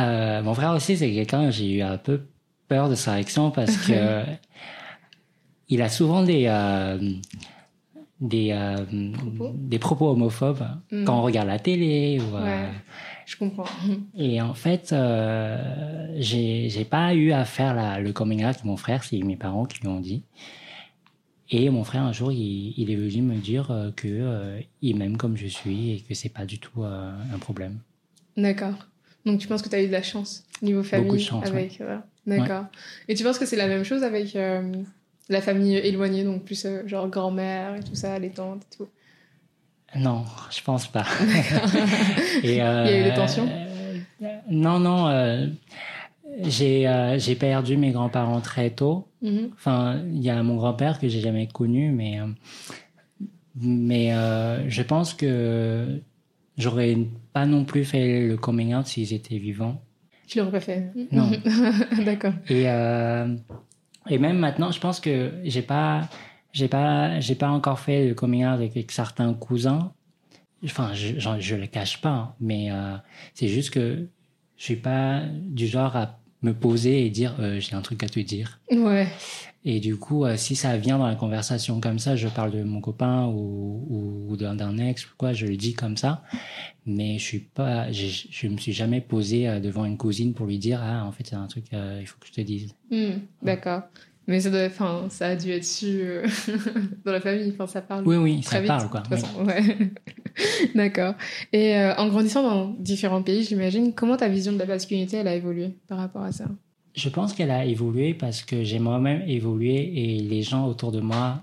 Euh, 0.00 0.42
mon 0.44 0.54
frère 0.54 0.74
aussi, 0.74 0.96
c'est 0.96 1.10
quelqu'un, 1.12 1.50
j'ai 1.50 1.78
eu 1.78 1.82
un 1.82 1.96
peu 1.98 2.20
peur 2.68 2.88
de 2.88 2.94
sa 2.94 3.14
réaction 3.14 3.50
parce 3.50 3.76
que 3.78 4.22
il 5.68 5.82
a 5.82 5.88
souvent 5.88 6.22
des, 6.22 6.44
euh, 6.46 6.98
des, 8.20 8.50
euh, 8.52 8.76
Propos? 9.12 9.50
des 9.56 9.78
propos 9.80 10.10
homophobes 10.10 10.64
Mm. 10.92 11.02
quand 11.04 11.18
on 11.18 11.22
regarde 11.22 11.48
la 11.48 11.58
télé. 11.58 12.20
Ou, 12.20 12.36
Ouais, 12.36 12.68
je 13.26 13.36
comprends. 13.36 13.64
Et 14.16 14.40
en 14.40 14.54
fait, 14.54 14.94
j'ai 16.16 16.84
pas 16.88 17.12
eu 17.14 17.32
à 17.32 17.44
faire 17.44 17.74
la, 17.74 17.98
le 17.98 18.12
coming 18.12 18.42
out 18.42 18.50
avec 18.50 18.64
mon 18.64 18.76
frère, 18.76 19.02
c'est 19.02 19.18
mes 19.18 19.34
parents 19.36 19.64
qui 19.64 19.80
lui 19.80 19.88
ont 19.88 19.98
dit. 20.00 20.22
Et 21.50 21.70
mon 21.70 21.84
frère, 21.84 22.02
un 22.02 22.12
jour, 22.12 22.30
il, 22.30 22.74
il 22.76 22.90
est 22.90 22.96
venu 22.96 23.22
me 23.22 23.36
dire 23.36 23.70
euh, 23.70 23.90
que 23.90 24.08
euh, 24.08 24.60
il 24.82 24.96
m'aime 24.96 25.16
comme 25.16 25.36
je 25.36 25.46
suis 25.46 25.92
et 25.92 26.00
que 26.00 26.14
c'est 26.14 26.28
pas 26.28 26.44
du 26.44 26.58
tout 26.58 26.82
euh, 26.82 27.10
un 27.34 27.38
problème. 27.38 27.78
D'accord. 28.36 28.74
Donc 29.24 29.40
tu 29.40 29.48
penses 29.48 29.62
que 29.62 29.68
tu 29.68 29.74
as 29.74 29.82
eu 29.82 29.86
de 29.86 29.92
la 29.92 30.02
chance 30.02 30.44
niveau 30.62 30.82
famille 30.82 31.12
de 31.12 31.18
chance, 31.18 31.46
avec 31.46 31.80
D'accord. 32.26 32.66
Et 33.08 33.14
tu 33.14 33.24
penses 33.24 33.38
que 33.38 33.46
c'est 33.46 33.56
la 33.56 33.68
même 33.68 33.84
chose 33.84 34.02
avec 34.02 34.36
euh, 34.36 34.62
la 35.28 35.40
famille 35.40 35.76
éloignée, 35.76 36.24
donc 36.24 36.44
plus 36.44 36.66
genre 36.86 37.08
grand-mère 37.08 37.76
et 37.76 37.80
tout 37.82 37.94
ça, 37.94 38.18
les 38.18 38.30
tantes 38.30 38.64
et 38.70 38.76
tout? 38.76 38.88
Non, 39.96 40.24
je 40.50 40.62
pense 40.62 40.86
pas. 40.86 41.06
Et, 42.42 42.50
Il 42.50 42.56
y 42.56 42.60
a 42.60 43.00
eu 43.00 43.04
des 43.04 43.14
tensions? 43.14 43.48
Non, 44.50 44.78
non. 44.78 45.50
Euh, 46.28 46.44
j'ai 46.44 46.86
euh, 46.88 47.18
j'ai 47.18 47.34
perdu 47.34 47.76
mes 47.76 47.90
grands-parents 47.90 48.40
très 48.40 48.70
tôt. 48.70 49.08
Mhm. 49.22 49.50
Enfin, 49.54 50.02
il 50.10 50.22
y 50.22 50.30
a 50.30 50.42
mon 50.42 50.56
grand-père 50.56 50.98
que 50.98 51.08
j'ai 51.08 51.20
jamais 51.20 51.46
connu, 51.48 51.90
mais 51.90 52.20
euh, 52.20 52.26
mais 53.56 54.12
euh, 54.14 54.68
je 54.68 54.82
pense 54.82 55.14
que 55.14 56.00
j'aurais 56.56 56.96
pas 57.32 57.46
non 57.46 57.64
plus 57.64 57.84
fait 57.84 58.26
le 58.26 58.36
coming 58.36 58.74
out 58.74 58.86
s'ils 58.86 59.12
étaient 59.12 59.38
vivants. 59.38 59.82
Tu 60.26 60.38
l'aurais 60.38 60.52
pas 60.52 60.60
fait 60.60 60.92
Non. 61.10 61.30
D'accord. 62.04 62.34
Et 62.48 62.68
euh, 62.68 63.34
et 64.08 64.18
même 64.18 64.38
maintenant, 64.38 64.70
je 64.70 64.80
pense 64.80 65.00
que 65.00 65.32
j'ai 65.44 65.62
pas 65.62 66.08
j'ai 66.52 66.68
pas 66.68 67.18
j'ai 67.20 67.34
pas 67.34 67.48
encore 67.48 67.80
fait 67.80 68.08
le 68.08 68.14
coming 68.14 68.44
out 68.44 68.60
avec, 68.60 68.90
certains 68.92 69.32
cousins. 69.34 69.92
Enfin, 70.64 70.90
je 70.92 71.18
j'en- 71.18 71.38
je 71.40 71.54
le 71.56 71.66
cache 71.66 72.00
pas, 72.00 72.08
hein, 72.10 72.34
mais 72.40 72.68
c'est 73.34 73.48
juste 73.48 73.70
que 73.70 74.08
je 74.58 74.64
suis 74.64 74.76
pas 74.76 75.22
du 75.32 75.66
genre 75.66 75.96
à 75.96 76.18
me 76.42 76.52
poser 76.52 77.04
et 77.04 77.10
dire 77.10 77.34
euh, 77.40 77.58
j'ai 77.58 77.74
un 77.74 77.80
truc 77.80 78.02
à 78.02 78.08
te 78.08 78.20
dire. 78.20 78.60
Ouais. 78.70 79.08
Et 79.64 79.80
du 79.80 79.96
coup, 79.96 80.24
euh, 80.24 80.36
si 80.36 80.54
ça 80.54 80.76
vient 80.76 80.98
dans 80.98 81.06
la 81.06 81.16
conversation 81.16 81.80
comme 81.80 81.98
ça, 81.98 82.14
je 82.16 82.28
parle 82.28 82.52
de 82.52 82.62
mon 82.62 82.80
copain 82.80 83.26
ou, 83.26 83.84
ou, 83.88 84.26
ou 84.32 84.36
d'un 84.36 84.78
ex 84.78 85.04
ou 85.04 85.10
quoi, 85.16 85.32
je 85.32 85.46
le 85.46 85.56
dis 85.56 85.74
comme 85.74 85.96
ça. 85.96 86.22
Mais 86.86 87.18
je 87.18 87.24
suis 87.24 87.40
pas, 87.40 87.90
je, 87.90 88.06
je 88.30 88.46
me 88.48 88.56
suis 88.56 88.72
jamais 88.72 89.00
posé 89.00 89.48
euh, 89.48 89.60
devant 89.60 89.84
une 89.84 89.96
cousine 89.96 90.32
pour 90.32 90.46
lui 90.46 90.58
dire 90.58 90.80
ah 90.82 91.04
en 91.04 91.12
fait 91.12 91.26
c'est 91.26 91.36
un 91.36 91.46
truc 91.48 91.64
euh, 91.72 91.98
il 92.00 92.06
faut 92.06 92.18
que 92.20 92.26
je 92.28 92.32
te 92.32 92.40
dise. 92.40 92.74
Hmm, 92.90 93.18
D'accord. 93.42 93.82
Mais 94.28 94.40
ça, 94.40 94.50
doit, 94.50 94.66
enfin, 94.66 95.06
ça 95.08 95.28
a 95.28 95.36
dû 95.36 95.50
être 95.50 95.64
su 95.64 96.00
euh, 96.02 96.26
dans 97.04 97.12
la 97.12 97.20
famille. 97.20 97.50
Enfin, 97.54 97.66
ça 97.66 97.80
parle 97.80 98.06
Oui 98.06 98.16
oui, 98.16 98.40
très 98.42 98.56
ça 98.56 98.60
vite. 98.60 98.68
parle 98.68 98.88
quoi. 98.90 99.00
de 99.00 99.06
toute 99.08 99.18
façon. 99.18 99.44
Ouais. 99.44 99.62
D'accord. 100.74 101.14
Et 101.52 101.74
euh, 101.76 101.94
en 101.96 102.08
grandissant 102.08 102.42
dans 102.42 102.66
différents 102.78 103.22
pays, 103.22 103.42
j'imagine, 103.42 103.94
comment 103.94 104.16
ta 104.18 104.28
vision 104.28 104.52
de 104.52 104.58
la 104.58 104.66
masculinité 104.66 105.16
elle 105.16 105.28
a 105.28 105.34
évolué 105.34 105.70
par 105.88 105.96
rapport 105.98 106.22
à 106.22 106.30
ça? 106.32 106.44
Je 106.94 107.08
pense 107.08 107.32
qu'elle 107.32 107.50
a 107.50 107.64
évolué 107.64 108.12
parce 108.12 108.42
que 108.42 108.64
j'ai 108.64 108.78
moi-même 108.78 109.22
évolué 109.26 109.92
et 109.94 110.20
les 110.20 110.42
gens 110.42 110.66
autour 110.66 110.92
de 110.92 111.00
moi 111.00 111.42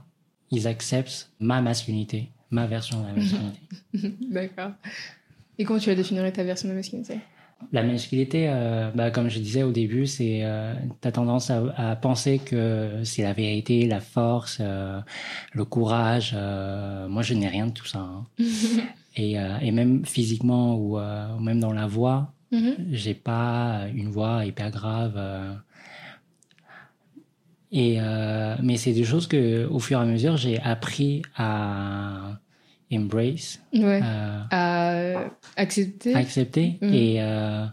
ils 0.51 0.67
acceptent 0.67 1.31
ma 1.39 1.61
masculinité, 1.61 2.29
ma 2.51 2.67
version 2.67 3.01
de 3.01 3.07
la 3.07 3.13
masculinité. 3.15 4.17
D'accord. 4.29 4.71
Et 5.57 5.63
comment 5.65 5.79
tu 5.79 5.89
as 5.89 5.95
définirais 5.95 6.31
ta 6.31 6.43
version 6.43 6.67
de 6.67 6.73
la 6.73 6.79
masculinité? 6.79 7.15
La 7.71 7.83
masculinité, 7.83 8.45
euh, 8.49 8.89
bah, 8.95 9.11
comme 9.11 9.29
je 9.29 9.39
disais 9.39 9.63
au 9.63 9.71
début, 9.71 10.05
c'est 10.07 10.39
euh, 10.43 10.73
t'as 11.01 11.11
tendance 11.11 11.49
à, 11.49 11.63
à 11.75 11.95
penser 11.95 12.39
que 12.39 13.01
c'est 13.03 13.23
la 13.23 13.33
vérité, 13.33 13.85
la 13.87 13.99
force, 13.99 14.59
euh, 14.61 14.99
le 15.53 15.65
courage. 15.65 16.33
euh, 16.35 17.07
moi, 17.07 17.21
je 17.21 17.33
n'ai 17.33 17.47
rien 17.47 17.67
de 17.67 17.71
tout 17.71 17.85
ça. 17.85 17.99
hein. 17.99 18.25
et, 19.17 19.33
et 19.61 19.71
même 19.71 20.05
physiquement 20.05 20.75
ou, 20.75 20.97
ou 20.99 21.39
même 21.39 21.59
dans 21.59 21.73
la 21.73 21.87
voix, 21.87 22.31
Mhm. 22.51 22.75
j'ai 22.91 23.15
pas 23.15 23.85
une 23.93 24.09
voix 24.09 24.45
hyper 24.45 24.69
grave. 24.71 25.19
et 27.71 27.97
mais 28.61 28.77
c'est 28.77 28.93
des 28.93 29.03
choses 29.03 29.27
que, 29.27 29.65
au 29.65 29.79
fur 29.79 29.99
et 29.99 30.03
à 30.03 30.05
mesure, 30.05 30.37
j'ai 30.37 30.59
appris 30.61 31.21
à 31.35 32.37
embrace, 32.91 33.59
Ouais. 33.73 34.01
euh, 34.03 34.41
À 34.51 35.25
accepter. 35.55 36.15
accepter 36.15 36.77
Mhm. 36.81 36.93
et 36.93 37.21
euh, 37.21 37.65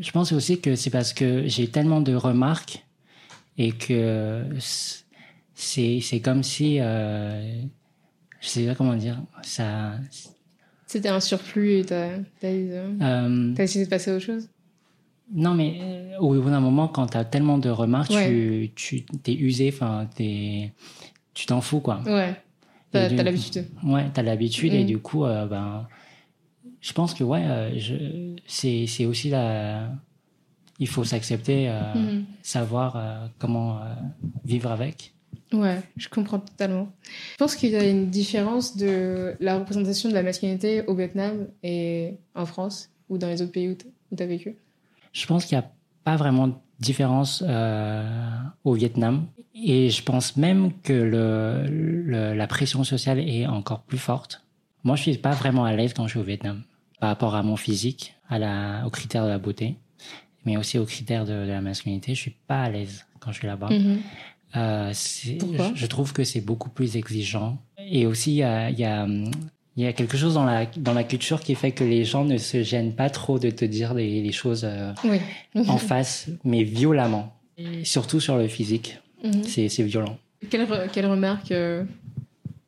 Je 0.00 0.10
pense 0.12 0.32
aussi 0.32 0.60
que 0.60 0.76
c'est 0.76 0.90
parce 0.90 1.12
que 1.12 1.46
j'ai 1.48 1.68
tellement 1.68 2.00
de 2.00 2.14
remarques 2.14 2.84
et 3.58 3.72
que 3.72 4.44
c'est 5.54 6.00
c'est 6.00 6.20
comme 6.20 6.42
si 6.42 6.78
euh, 6.80 7.62
je 8.40 8.48
sais 8.48 8.66
pas 8.66 8.74
comment 8.74 8.94
dire 8.94 9.20
ça. 9.42 9.94
C'était 10.86 11.08
un 11.08 11.20
surplus 11.20 11.78
et 11.80 11.84
t'as 11.84 12.16
as, 12.42 12.46
euh, 12.46 13.54
essayé 13.58 13.84
de 13.84 13.90
passer 13.90 14.10
à 14.10 14.16
autre 14.16 14.24
chose? 14.24 14.48
Non, 15.34 15.54
mais 15.54 15.78
euh, 15.80 16.18
au 16.18 16.34
bout 16.40 16.50
d'un 16.50 16.60
moment, 16.60 16.88
quand 16.88 17.06
t'as 17.06 17.24
tellement 17.24 17.56
de 17.58 17.70
remarques, 17.70 18.10
tu, 18.10 18.70
tu 18.74 19.02
t'es 19.04 19.32
usé, 19.34 19.70
enfin, 19.72 20.06
t'es, 20.14 20.72
tu 21.32 21.46
t'en 21.46 21.60
fous, 21.62 21.80
quoi. 21.80 22.02
Ouais. 22.04 22.34
T'as, 22.92 23.08
l'habitude. 23.08 23.66
Ouais, 23.84 24.10
t'as 24.12 24.22
l'habitude 24.22 24.74
et 24.74 24.84
mm. 24.84 24.86
du 24.86 24.98
coup, 24.98 25.24
euh, 25.24 25.46
ben, 25.46 25.88
je 26.80 26.92
pense 26.92 27.14
que 27.14 27.24
ouais, 27.24 27.42
euh, 27.42 27.78
je, 27.78 28.36
c'est, 28.46 28.86
c'est 28.86 29.06
aussi 29.06 29.30
la, 29.30 29.90
il 30.78 30.88
faut 30.88 31.04
s'accepter, 31.04 31.68
mm. 31.68 32.24
savoir 32.42 33.30
comment 33.38 33.80
vivre 34.44 34.70
avec. 34.70 35.14
Ouais, 35.52 35.82
je 35.96 36.08
comprends 36.08 36.38
totalement. 36.38 36.88
Je 37.32 37.36
pense 37.36 37.56
qu'il 37.56 37.70
y 37.70 37.76
a 37.76 37.86
une 37.86 38.08
différence 38.08 38.76
de 38.76 39.34
la 39.40 39.58
représentation 39.58 40.08
de 40.08 40.14
la 40.14 40.22
masculinité 40.22 40.82
au 40.86 40.94
Vietnam 40.94 41.46
et 41.62 42.14
en 42.34 42.46
France 42.46 42.90
ou 43.08 43.18
dans 43.18 43.28
les 43.28 43.42
autres 43.42 43.52
pays 43.52 43.68
où 43.68 43.76
tu 44.16 44.22
as 44.22 44.26
vécu. 44.26 44.56
Je 45.12 45.26
pense 45.26 45.44
qu'il 45.44 45.58
n'y 45.58 45.64
a 45.64 45.70
pas 46.04 46.16
vraiment 46.16 46.48
de 46.48 46.54
différence 46.82 47.42
euh, 47.46 48.04
au 48.64 48.74
Vietnam. 48.74 49.26
Et 49.54 49.90
je 49.90 50.02
pense 50.02 50.36
même 50.36 50.72
que 50.82 50.92
le, 50.92 52.34
la 52.34 52.46
pression 52.46 52.84
sociale 52.84 53.18
est 53.18 53.46
encore 53.46 53.82
plus 53.82 53.98
forte. 53.98 54.42
Moi, 54.84 54.96
je 54.96 55.02
suis 55.02 55.16
pas 55.16 55.32
vraiment 55.32 55.64
à 55.64 55.74
l'aise 55.74 55.94
quand 55.94 56.04
je 56.06 56.10
suis 56.10 56.18
au 56.18 56.24
Vietnam 56.24 56.62
par 57.00 57.08
rapport 57.08 57.34
à 57.34 57.42
mon 57.42 57.56
physique, 57.56 58.14
à 58.28 58.38
la, 58.38 58.82
aux 58.86 58.90
critères 58.90 59.24
de 59.24 59.30
la 59.30 59.38
beauté, 59.38 59.76
mais 60.44 60.56
aussi 60.56 60.78
aux 60.78 60.84
critères 60.84 61.24
de, 61.24 61.32
la 61.32 61.60
masculinité. 61.60 62.14
Je 62.14 62.20
suis 62.20 62.36
pas 62.46 62.62
à 62.62 62.70
l'aise 62.70 63.06
quand 63.20 63.32
je 63.32 63.38
suis 63.38 63.46
là-bas. 63.46 63.70
Euh, 64.54 64.92
je, 64.92 65.72
je, 65.74 65.86
trouve 65.86 66.12
que 66.12 66.24
c'est 66.24 66.42
beaucoup 66.42 66.68
plus 66.68 66.96
exigeant. 66.96 67.58
Et 67.78 68.06
aussi, 68.06 68.32
il 68.32 68.36
y 68.36 68.42
a, 68.42 68.70
y 68.70 68.84
a 68.84 69.04
hum, 69.04 69.30
il 69.76 69.84
y 69.84 69.86
a 69.86 69.92
quelque 69.92 70.16
chose 70.16 70.34
dans 70.34 70.44
la, 70.44 70.66
dans 70.76 70.92
la 70.92 71.04
culture 71.04 71.40
qui 71.40 71.54
fait 71.54 71.72
que 71.72 71.84
les 71.84 72.04
gens 72.04 72.24
ne 72.24 72.36
se 72.36 72.62
gênent 72.62 72.94
pas 72.94 73.08
trop 73.08 73.38
de 73.38 73.50
te 73.50 73.64
dire 73.64 73.94
les, 73.94 74.20
les 74.22 74.32
choses 74.32 74.64
euh, 74.64 74.92
en 75.54 75.78
face, 75.78 76.28
mais 76.44 76.62
violemment. 76.62 77.34
Et 77.56 77.84
surtout 77.84 78.20
sur 78.20 78.36
le 78.36 78.48
physique. 78.48 78.98
Mhm. 79.24 79.44
C'est 79.44 79.82
violent. 79.82 80.18
Quelle, 80.50 80.66
quelle 80.92 81.06
remarque 81.06 81.52
euh, 81.52 81.84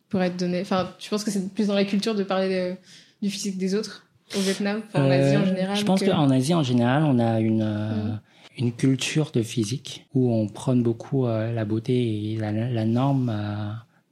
pourrait 0.08 0.28
être 0.28 0.36
donnée? 0.36 0.60
Enfin, 0.62 0.90
tu 0.98 1.10
penses 1.10 1.24
que 1.24 1.30
c'est 1.30 1.52
plus 1.52 1.66
dans 1.66 1.74
la 1.74 1.84
culture 1.84 2.14
de 2.14 2.22
parler 2.22 2.76
du 3.20 3.28
physique 3.28 3.58
des 3.58 3.74
autres 3.74 4.06
au 4.36 4.40
Vietnam, 4.40 4.80
en 4.94 5.10
Asie 5.10 5.36
en 5.36 5.44
général 5.44 5.76
Je 5.76 5.84
pense 5.84 6.02
qu'en 6.02 6.30
Asie 6.30 6.54
en 6.54 6.62
général, 6.62 7.02
on 7.02 7.18
a 7.18 7.40
une, 7.40 7.64
mhm. 7.64 8.20
une 8.56 8.72
culture 8.72 9.30
de 9.32 9.42
physique 9.42 10.06
où 10.14 10.32
on 10.32 10.46
prône 10.48 10.82
beaucoup 10.82 11.26
la 11.26 11.64
beauté 11.66 12.32
et 12.32 12.36
la, 12.36 12.52
la 12.52 12.84
norme 12.86 13.30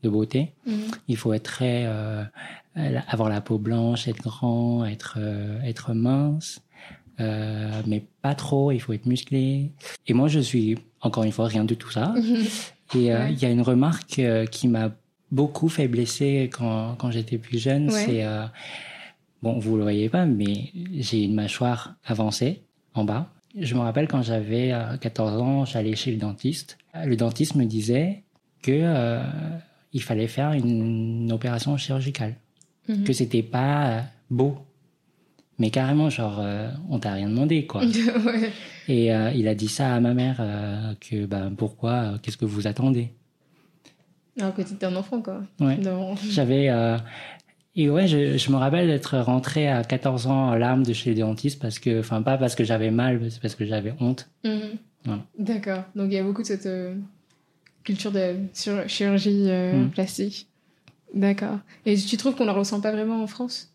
de 0.03 0.09
beauté. 0.09 0.53
Mhm. 0.67 0.75
Il 1.09 1.17
faut 1.17 1.33
être 1.33 1.45
très 1.45 1.85
euh, 1.87 2.25
avoir 2.75 3.29
la 3.29 3.41
peau 3.41 3.59
blanche, 3.59 4.09
être 4.09 4.23
grand, 4.23 4.85
être 4.85 5.17
euh, 5.19 5.61
être 5.63 5.93
mince, 5.93 6.63
euh, 7.21 7.71
mais 7.87 8.05
pas 8.23 8.35
trop. 8.35 8.73
Il 8.73 8.81
faut 8.81 8.93
être 8.93 9.07
musclé. 9.07 9.71
Et 10.07 10.15
moi, 10.15 10.29
je 10.29 10.41
suis 10.41 10.79
encore 11.01 11.25
une 11.25 11.33
fois 11.33 11.47
rien 11.47 11.65
de 11.65 11.75
tout 11.75 11.91
ça. 11.91 12.15
Et 12.95 13.07
il 13.07 13.39
y 13.39 13.47
a 13.47 13.51
une 13.51 13.63
remarque 13.63 14.21
qui 14.51 14.69
m'a 14.69 14.91
beaucoup 15.31 15.71
fait 15.71 15.89
blesser 15.89 16.51
quand 16.53 16.95
quand 16.97 17.11
j'étais 17.11 17.39
plus 17.39 17.57
jeune. 17.59 17.91
C'est 17.91 18.23
bon, 19.43 19.59
vous 19.59 19.79
le 19.79 19.83
voyez 19.83 20.11
pas, 20.11 20.27
mais 20.27 20.71
j'ai 20.99 21.23
une 21.23 21.35
mâchoire 21.35 21.95
avancée 22.05 22.61
en 22.93 23.05
bas. 23.05 23.31
Je 23.59 23.75
me 23.75 23.81
rappelle 23.81 24.09
quand 24.09 24.21
j'avais 24.21 24.75
14 25.01 25.41
ans, 25.41 25.65
j'allais 25.65 25.97
chez 25.97 26.11
le 26.11 26.19
dentiste. 26.19 26.77
Le 27.03 27.17
dentiste 27.17 27.55
me 27.55 27.65
disait 27.65 28.25
que 28.61 29.23
il 29.95 30.03
fallait 30.03 30.29
faire 30.29 30.53
une 30.53 31.33
opération 31.33 31.79
chirurgicale. 31.79 32.35
Mhm. 32.89 33.05
que 33.05 33.13
c'était 33.13 33.43
pas 33.43 33.87
euh, 33.87 34.01
beau. 34.31 34.57
Mais 35.59 35.71
carrément, 35.71 36.11
genre, 36.11 36.39
euh, 36.41 36.71
on 36.89 36.99
t'a 36.99 37.13
rien 37.13 37.29
demandé, 37.29 37.67
quoi. 37.67 37.83
Et 38.89 39.15
euh, 39.15 39.31
il 39.33 39.47
a 39.47 39.55
dit 39.55 39.69
ça 39.69 39.95
à 39.95 40.01
ma 40.01 40.13
mère, 40.13 40.39
que 41.01 41.27
bah, 41.27 41.51
pourquoi, 41.57 42.15
qu'est-ce 42.21 42.37
que 42.37 42.45
vous 42.45 42.67
attendez? 42.67 43.13
Alors 44.41 44.55
que 44.55 44.63
t'étais 44.63 44.87
un 44.87 44.97
enfant, 44.97 45.21
quoi. 45.21 45.43
Ouais. 45.61 45.79
J'avais. 46.31 46.71
Et 47.75 47.89
ouais, 47.89 48.07
je, 48.07 48.37
je 48.37 48.51
me 48.51 48.57
rappelle 48.57 48.89
d'être 48.89 49.17
rentré 49.19 49.69
à 49.69 49.83
14 49.83 50.27
ans 50.27 50.49
en 50.49 50.55
larmes 50.57 50.83
de 50.83 50.93
chez 50.93 51.15
le 51.15 51.21
dentiste 51.21 51.61
parce 51.61 51.79
que, 51.79 52.01
enfin, 52.01 52.21
pas 52.23 52.37
parce 52.37 52.55
que 52.55 52.65
j'avais 52.65 52.91
mal, 52.91 53.31
c'est 53.31 53.41
parce 53.41 53.55
que 53.55 53.65
j'avais 53.65 53.95
honte. 54.01 54.29
Mhm. 54.45 55.21
D'accord. 55.39 55.85
Donc 55.95 56.09
il 56.11 56.15
y 56.15 56.19
a 56.19 56.23
beaucoup 56.23 56.43
de 56.43 56.47
cette 56.49 56.69
culture 57.85 58.11
de 58.11 58.35
chirurgie 58.89 59.49
mhm. 59.49 59.91
plastique. 59.91 60.49
D'accord. 61.15 61.59
Et 61.85 61.97
tu 61.97 62.17
trouves 62.17 62.35
qu'on 62.35 62.47
la 62.47 62.53
ressent 62.53 62.81
pas 62.81 62.93
vraiment 62.93 63.23
en 63.23 63.27
France? 63.27 63.71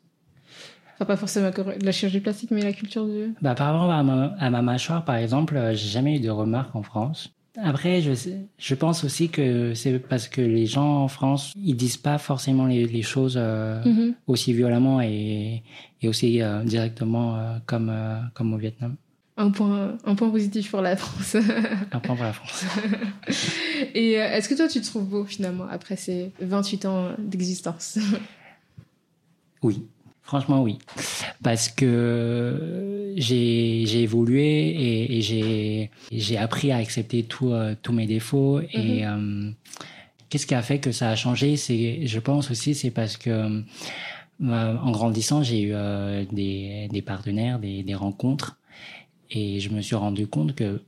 Enfin, 0.96 1.06
pas 1.06 1.18
forcément 1.18 1.50
de 1.52 1.86
la 1.86 1.92
chirurgie 1.92 2.20
plastique, 2.20 2.50
mais 2.50 2.62
la 2.62 2.74
culture 2.74 3.06
du... 3.06 3.36
Bah, 3.42 3.54
par 3.54 3.74
rapport 3.74 3.92
à 3.92 4.02
ma, 4.02 4.36
à 4.40 4.50
ma 4.50 4.64
mâchoire, 4.64 5.06
par 5.06 5.16
exemple, 5.16 5.56
euh, 5.56 5.76
j'ai 5.76 5.90
jamais 5.90 6.16
eu 6.18 6.20
de 6.20 6.30
remarques 6.32 6.76
en 6.76 6.82
France. 6.82 7.30
Après, 7.56 8.02
je, 8.02 8.12
je 8.58 8.76
pense 8.76 9.04
aussi 9.04 9.30
que 9.30 9.74
c'est 9.76 10.00
parce 10.00 10.28
que 10.28 10.42
les 10.42 10.66
gens 10.66 11.04
en 11.04 11.08
France, 11.08 11.54
ils 11.56 11.76
disent 11.76 11.98
pas 11.98 12.18
forcément 12.18 12.66
les, 12.66 12.86
les 12.86 13.02
choses 13.02 13.36
euh, 13.38 13.84
mm-hmm. 13.84 14.14
aussi 14.28 14.54
violemment 14.54 15.02
et, 15.02 15.64
et 16.02 16.08
aussi 16.08 16.42
euh, 16.42 16.64
directement 16.64 17.60
comme, 17.66 17.92
comme 18.34 18.54
au 18.54 18.58
Vietnam. 18.58 18.96
Un 19.40 19.52
point, 19.52 20.00
un 20.04 20.16
point 20.16 20.32
positif 20.32 20.72
pour 20.72 20.82
la 20.82 20.98
France. 20.98 21.36
un 21.92 22.00
point 22.00 22.16
pour 22.16 22.26
la 22.26 22.34
France. 22.34 22.66
Et 23.94 24.20
euh, 24.20 24.32
est-ce 24.32 24.50
que 24.50 24.56
toi, 24.56 24.68
tu 24.68 24.82
te 24.82 24.86
trouves 24.86 25.06
beau 25.06 25.26
finalement 25.26 25.68
après 25.70 25.96
ces 25.96 26.32
28 26.42 26.86
ans 26.86 27.12
d'existence? 27.20 28.00
Oui, 29.62 29.84
franchement 30.24 30.64
oui. 30.64 30.80
Parce 31.44 31.70
que 31.70 33.14
j'ai 33.16 34.02
évolué 34.02 34.70
et, 34.70 35.20
et 35.20 35.90
j'ai 36.12 36.38
appris 36.38 36.72
à 36.72 36.78
accepter 36.78 37.22
tout, 37.22 37.52
euh, 37.52 37.76
tous 37.80 37.94
mes 37.94 38.08
défauts. 38.08 38.60
Et 38.62 39.04
mm-hmm. 39.04 39.04
euh, 39.04 39.52
qu'est-ce 40.30 40.48
qui 40.48 40.56
a 40.56 40.64
fait 40.64 40.80
que 40.80 40.92
ça 40.92 41.12
a 41.12 41.16
changé? 41.16 41.58
C'est, 41.58 42.08
Je 42.08 42.20
pense 42.20 42.50
aussi, 42.50 42.74
c'est 42.74 42.92
parce 42.92 43.18
que 43.18 43.64
en 44.42 44.92
grandissant, 44.92 45.44
j'ai 45.44 45.62
eu 45.62 45.76
des, 46.32 46.88
des 46.92 47.02
partenaires, 47.04 47.60
des, 47.60 47.84
des 47.84 47.96
rencontres 47.96 48.58
et 49.30 49.60
je 49.60 49.70
me 49.70 49.82
suis 49.82 49.96
rendu 49.96 50.28
compte 50.28 50.56
que 50.56 50.82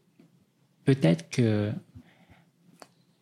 peut-être 0.85 1.29
que 1.29 1.71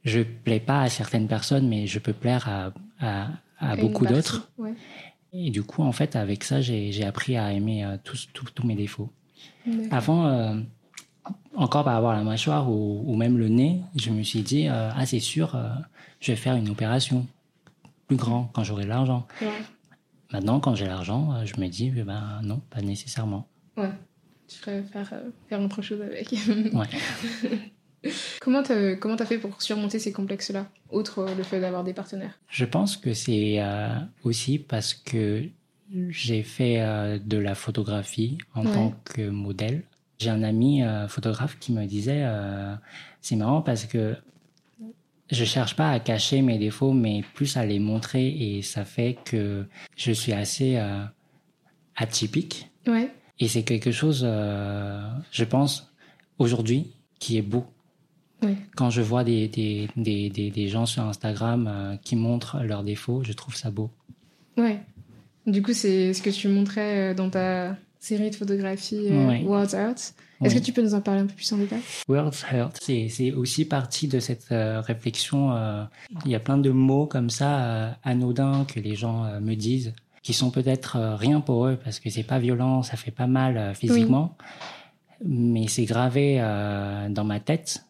je 0.04 0.22
plais 0.22 0.60
pas 0.60 0.82
à 0.82 0.90
certaines 0.90 1.28
personnes, 1.28 1.68
mais 1.68 1.88
je 1.88 2.00
peux 2.00 2.14
plaire 2.14 2.48
à, 2.48 2.72
à, 3.00 3.30
à 3.60 3.76
beaucoup 3.76 4.06
d'autres. 4.06 4.50
Ouais. 4.58 4.74
Et 5.34 5.50
du 5.50 5.64
coup, 5.64 5.84
en 5.84 5.92
fait, 5.92 6.16
avec 6.16 6.44
ça, 6.44 6.62
j'ai 6.62 7.04
appris 7.04 7.36
à 7.36 7.52
aimer 7.52 7.84
euh, 7.84 7.98
tous, 8.04 8.30
tous, 8.34 8.50
tous 8.52 8.66
mes 8.66 8.76
défauts. 8.76 9.12
Avant, 9.92 10.26
euh, 10.28 10.56
encore 11.56 11.84
par 11.84 12.04
à 12.06 12.16
la 12.16 12.24
mâchoire 12.24 12.72
ou, 12.72 13.04
ou, 13.06 13.16
même 13.16 13.38
le 13.38 13.50
nez, 13.50 13.82
je 13.98 14.12
me 14.12 14.24
suis 14.24 14.42
dit, 14.42 14.70
euh, 14.70 14.90
ah, 14.96 15.06
c'est 15.06 15.20
sûr, 15.20 15.60
je 16.22 16.32
vais 16.32 16.38
faire 16.38 16.56
une 16.56 16.70
opération 16.70 17.28
plus 18.08 18.16
grand 18.16 18.50
quand 18.54 18.64
j'aurai 18.64 18.86
l'argent. 18.86 19.28
Ouais. 19.42 19.50
Maintenant, 20.32 20.62
quand 20.62 20.76
j'ai 20.76 20.88
l'argent, 20.88 21.46
je 21.46 21.60
me 21.60 21.68
dis, 21.68 21.90
ben 21.90 22.40
non, 22.44 22.62
pas 22.70 22.82
nécessairement. 22.82 23.46
Ouais 23.76 23.92
tu 24.48 24.58
ferais 24.58 24.84
faire, 24.84 25.10
euh, 25.14 25.30
faire 25.50 25.62
autre 25.62 25.82
chose 25.82 26.02
avec. 26.02 26.32
ouais. 26.32 27.60
comment 28.42 28.64
t'as 28.64 28.96
comment 28.96 29.16
as 29.16 29.26
fait 29.26 29.38
pour 29.38 29.62
surmonter 29.62 30.00
ces 30.00 30.12
complexes-là, 30.12 30.68
outre 30.92 31.28
le 31.36 31.44
fait 31.44 31.60
d'avoir 31.60 31.84
des 31.84 31.94
partenaires? 31.94 32.40
Je 32.50 32.66
pense 32.66 32.98
que 32.98 33.14
c'est 33.14 33.56
euh, 33.60 33.90
aussi 34.24 34.60
parce 34.60 34.94
que 34.94 35.44
j'ai 36.10 36.44
fait 36.44 36.82
euh, 36.82 37.20
de 37.20 37.38
la 37.38 37.56
photographie 37.56 38.38
en 38.54 38.66
ouais. 38.66 38.74
tant 38.74 38.94
que 39.06 39.30
modèle. 39.30 39.84
J'ai 40.20 40.30
un 40.30 40.44
ami 40.44 40.84
euh, 40.84 41.08
photographe 41.08 41.58
qui 41.60 41.72
me 41.72 41.86
disait, 41.86 42.26
c'est 43.22 43.36
marrant 43.36 43.62
parce 43.62 43.86
que 43.86 44.16
je 45.30 45.44
cherche 45.44 45.76
pas 45.76 45.92
à 45.92 46.00
cacher 46.00 46.42
mes 46.42 46.58
défauts, 46.58 46.94
mais 46.94 47.24
plus 47.34 47.58
à 47.58 47.66
les 47.66 47.80
montrer 47.80 48.28
et 48.28 48.62
ça 48.62 48.86
fait 48.86 49.18
que 49.26 49.66
je 49.96 50.12
suis 50.12 50.34
assez 50.34 50.82
atypique. 51.96 52.70
Ouais. 52.88 53.12
Et 53.40 53.48
c'est 53.48 53.64
quelque 53.64 53.92
chose, 53.92 54.22
euh, 54.24 55.02
je 55.32 55.44
pense, 55.44 55.92
aujourd'hui, 56.40 56.92
qui 57.20 57.38
est 57.38 57.42
beau. 57.44 57.66
Oui. 58.44 58.56
Quand 58.76 58.90
je 58.90 59.02
vois 59.02 59.24
des, 59.24 59.48
des, 59.48 59.90
des, 59.96 60.30
des, 60.30 60.52
des 60.52 60.68
gens 60.68 60.86
sur 60.86 61.04
Instagram 61.04 61.68
euh, 61.68 61.96
qui 61.98 62.16
montrent 62.16 62.60
leurs 62.64 62.84
défauts, 62.84 63.24
je 63.24 63.34
trouve 63.34 63.56
ça 63.56 63.72
beau. 63.72 63.90
Ouais. 64.58 64.80
Du 65.46 65.62
coup, 65.62 65.74
c'est 65.74 66.14
ce 66.14 66.22
que 66.22 66.30
tu 66.30 66.48
montrais 66.48 67.12
euh, 67.12 67.14
dans 67.14 67.30
ta 67.30 67.76
série 68.00 68.30
de 68.30 68.36
photographies 68.36 69.08
euh, 69.10 69.28
ouais. 69.28 69.44
World's 69.44 69.74
Heart. 69.74 70.14
Est-ce 70.44 70.54
oui. 70.54 70.60
que 70.62 70.66
tu 70.66 70.72
peux 70.72 70.84
nous 70.84 70.94
en 70.94 71.02
parler 71.02 71.22
un 71.22 71.26
peu 71.26 71.34
plus 71.34 71.52
en 71.52 71.58
détail? 71.58 71.80
World's 72.08 72.44
Heart, 72.44 72.80
c'est 72.80 73.32
aussi 73.32 73.66
partie 73.66 74.08
de 74.08 74.20
cette 74.20 74.52
euh, 74.52 74.82
réflexion. 74.82 75.52
Euh, 75.54 75.84
il 76.26 76.32
y 76.32 76.36
a 76.36 76.40
plein 76.40 76.60
de 76.60 76.70
mots 76.70 77.08
comme 77.08 77.32
ça, 77.32 77.66
euh, 77.66 77.92
anodins, 78.04 78.66
que 78.66 78.80
les 78.80 78.96
gens 78.96 79.40
me 79.42 79.56
disent 79.56 79.94
qui 80.28 80.34
sont 80.34 80.52
peut-être 80.52 80.98
euh, 80.98 81.16
rien 81.16 81.40
pour 81.40 81.68
eux 81.68 81.80
parce 81.82 82.02
que 82.02 82.10
c'est 82.10 82.22
pas 82.22 82.38
violent, 82.38 82.84
ça 82.84 82.98
fait 82.98 83.12
pas 83.12 83.28
mal 83.28 83.58
euh, 83.58 83.74
physiquement. 83.74 84.36
Oui. 85.22 85.28
mais 85.62 85.68
c'est 85.70 85.86
gravé 85.86 86.36
euh, 86.42 87.08
dans 87.08 87.24
ma 87.24 87.40
tête 87.40 87.86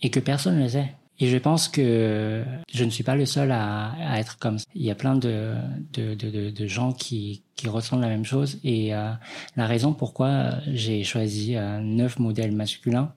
et 0.00 0.08
que 0.08 0.18
personne 0.18 0.56
ne 0.56 0.62
le 0.62 0.68
sait. 0.70 0.94
Et 1.20 1.28
je 1.28 1.36
pense 1.36 1.68
que 1.68 2.42
je 2.72 2.84
ne 2.84 2.88
suis 2.88 3.04
pas 3.04 3.14
le 3.14 3.26
seul 3.26 3.52
à, 3.52 3.92
à 4.08 4.18
être 4.18 4.38
comme 4.38 4.58
ça. 4.58 4.64
Il 4.74 4.80
y 4.80 4.90
a 4.90 4.94
plein 4.94 5.16
de, 5.16 5.52
de, 5.92 6.14
de, 6.14 6.48
de 6.48 6.66
gens 6.66 6.92
qui, 6.92 7.42
qui 7.56 7.68
ressentent 7.68 8.00
la 8.00 8.08
même 8.08 8.24
chose. 8.24 8.58
Et 8.64 8.94
euh, 8.94 9.12
la 9.56 9.66
raison 9.66 9.92
pourquoi 9.92 10.52
j'ai 10.68 11.04
choisi 11.04 11.56
neuf 11.82 12.18
modèles 12.18 12.52
masculins, 12.52 13.12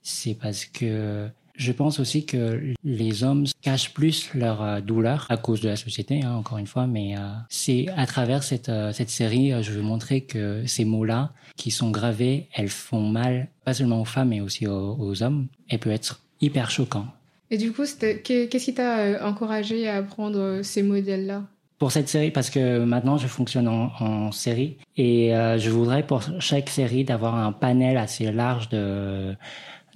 c'est 0.00 0.32
parce 0.34 0.64
que 0.64 1.28
je 1.54 1.72
pense 1.72 2.00
aussi 2.00 2.26
que 2.26 2.60
les 2.82 3.24
hommes 3.24 3.46
cachent 3.62 3.94
plus 3.94 4.34
leur 4.34 4.62
euh, 4.62 4.80
douleur 4.80 5.26
à 5.28 5.36
cause 5.36 5.60
de 5.60 5.68
la 5.68 5.76
société, 5.76 6.22
hein, 6.22 6.34
encore 6.34 6.58
une 6.58 6.66
fois, 6.66 6.86
mais 6.86 7.16
euh, 7.16 7.20
c'est 7.48 7.86
à 7.96 8.06
travers 8.06 8.42
cette, 8.42 8.68
euh, 8.68 8.92
cette 8.92 9.10
série, 9.10 9.52
je 9.62 9.72
veux 9.72 9.82
montrer 9.82 10.22
que 10.22 10.66
ces 10.66 10.84
mots-là 10.84 11.32
qui 11.56 11.70
sont 11.70 11.90
gravés, 11.90 12.48
elles 12.54 12.68
font 12.68 13.08
mal, 13.08 13.48
pas 13.64 13.74
seulement 13.74 14.00
aux 14.00 14.04
femmes, 14.06 14.30
mais 14.30 14.40
aussi 14.40 14.66
aux, 14.66 14.96
aux 14.98 15.22
hommes, 15.22 15.46
et 15.70 15.78
peut 15.78 15.90
être 15.90 16.20
hyper 16.40 16.70
choquant. 16.70 17.06
Et 17.50 17.58
du 17.58 17.72
coup, 17.72 17.84
qu'est-ce 17.84 18.64
qui 18.64 18.74
t'a 18.74 19.24
encouragé 19.26 19.88
à 19.88 19.96
apprendre 19.98 20.60
ces 20.62 20.82
modèles-là? 20.82 21.44
Pour 21.78 21.90
cette 21.90 22.08
série 22.08 22.30
parce 22.30 22.50
que 22.50 22.78
maintenant 22.84 23.18
je 23.18 23.26
fonctionne 23.26 23.66
en, 23.66 23.90
en 23.98 24.32
série 24.32 24.76
et 24.96 25.34
euh, 25.34 25.58
je 25.58 25.70
voudrais 25.70 26.06
pour 26.06 26.22
chaque 26.38 26.70
série 26.70 27.04
d'avoir 27.04 27.34
un 27.34 27.50
panel 27.50 27.96
assez 27.96 28.30
large 28.30 28.68
de 28.68 29.34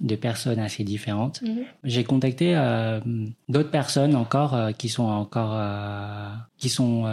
de 0.01 0.15
personnes 0.15 0.59
assez 0.59 0.83
différentes. 0.83 1.41
Mhm. 1.41 1.63
J'ai 1.83 2.03
contacté 2.03 2.55
euh, 2.55 2.99
d'autres 3.49 3.71
personnes 3.71 4.15
encore 4.15 4.53
euh, 4.55 4.71
qui 4.71 4.87
sont 4.89 5.03
encore 5.03 5.51
euh, 5.55 6.29
qui 6.57 6.69
sont 6.69 7.05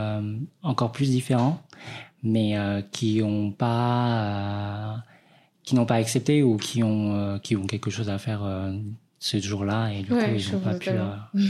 encore 0.62 0.92
plus 0.92 1.10
différents, 1.10 1.62
mais 2.22 2.56
qui 2.92 3.22
ont 3.22 3.50
pas 3.52 5.02
qui 5.62 5.74
n'ont 5.74 5.86
pas 5.86 5.96
accepté 5.96 6.42
ou 6.42 6.56
qui 6.56 6.82
ont 6.82 7.38
qui 7.42 7.56
ont 7.56 7.66
quelque 7.66 7.90
chose 7.90 8.08
à 8.08 8.18
faire 8.18 8.42
ce 9.18 9.38
jour-là 9.40 9.90
et 9.92 10.02
du 10.02 10.12
Ouais, 10.12 10.24
coup 10.24 10.30
ils 10.36 10.52
n'ont 10.52 10.60
pas 10.60 10.74
pu 10.74 10.90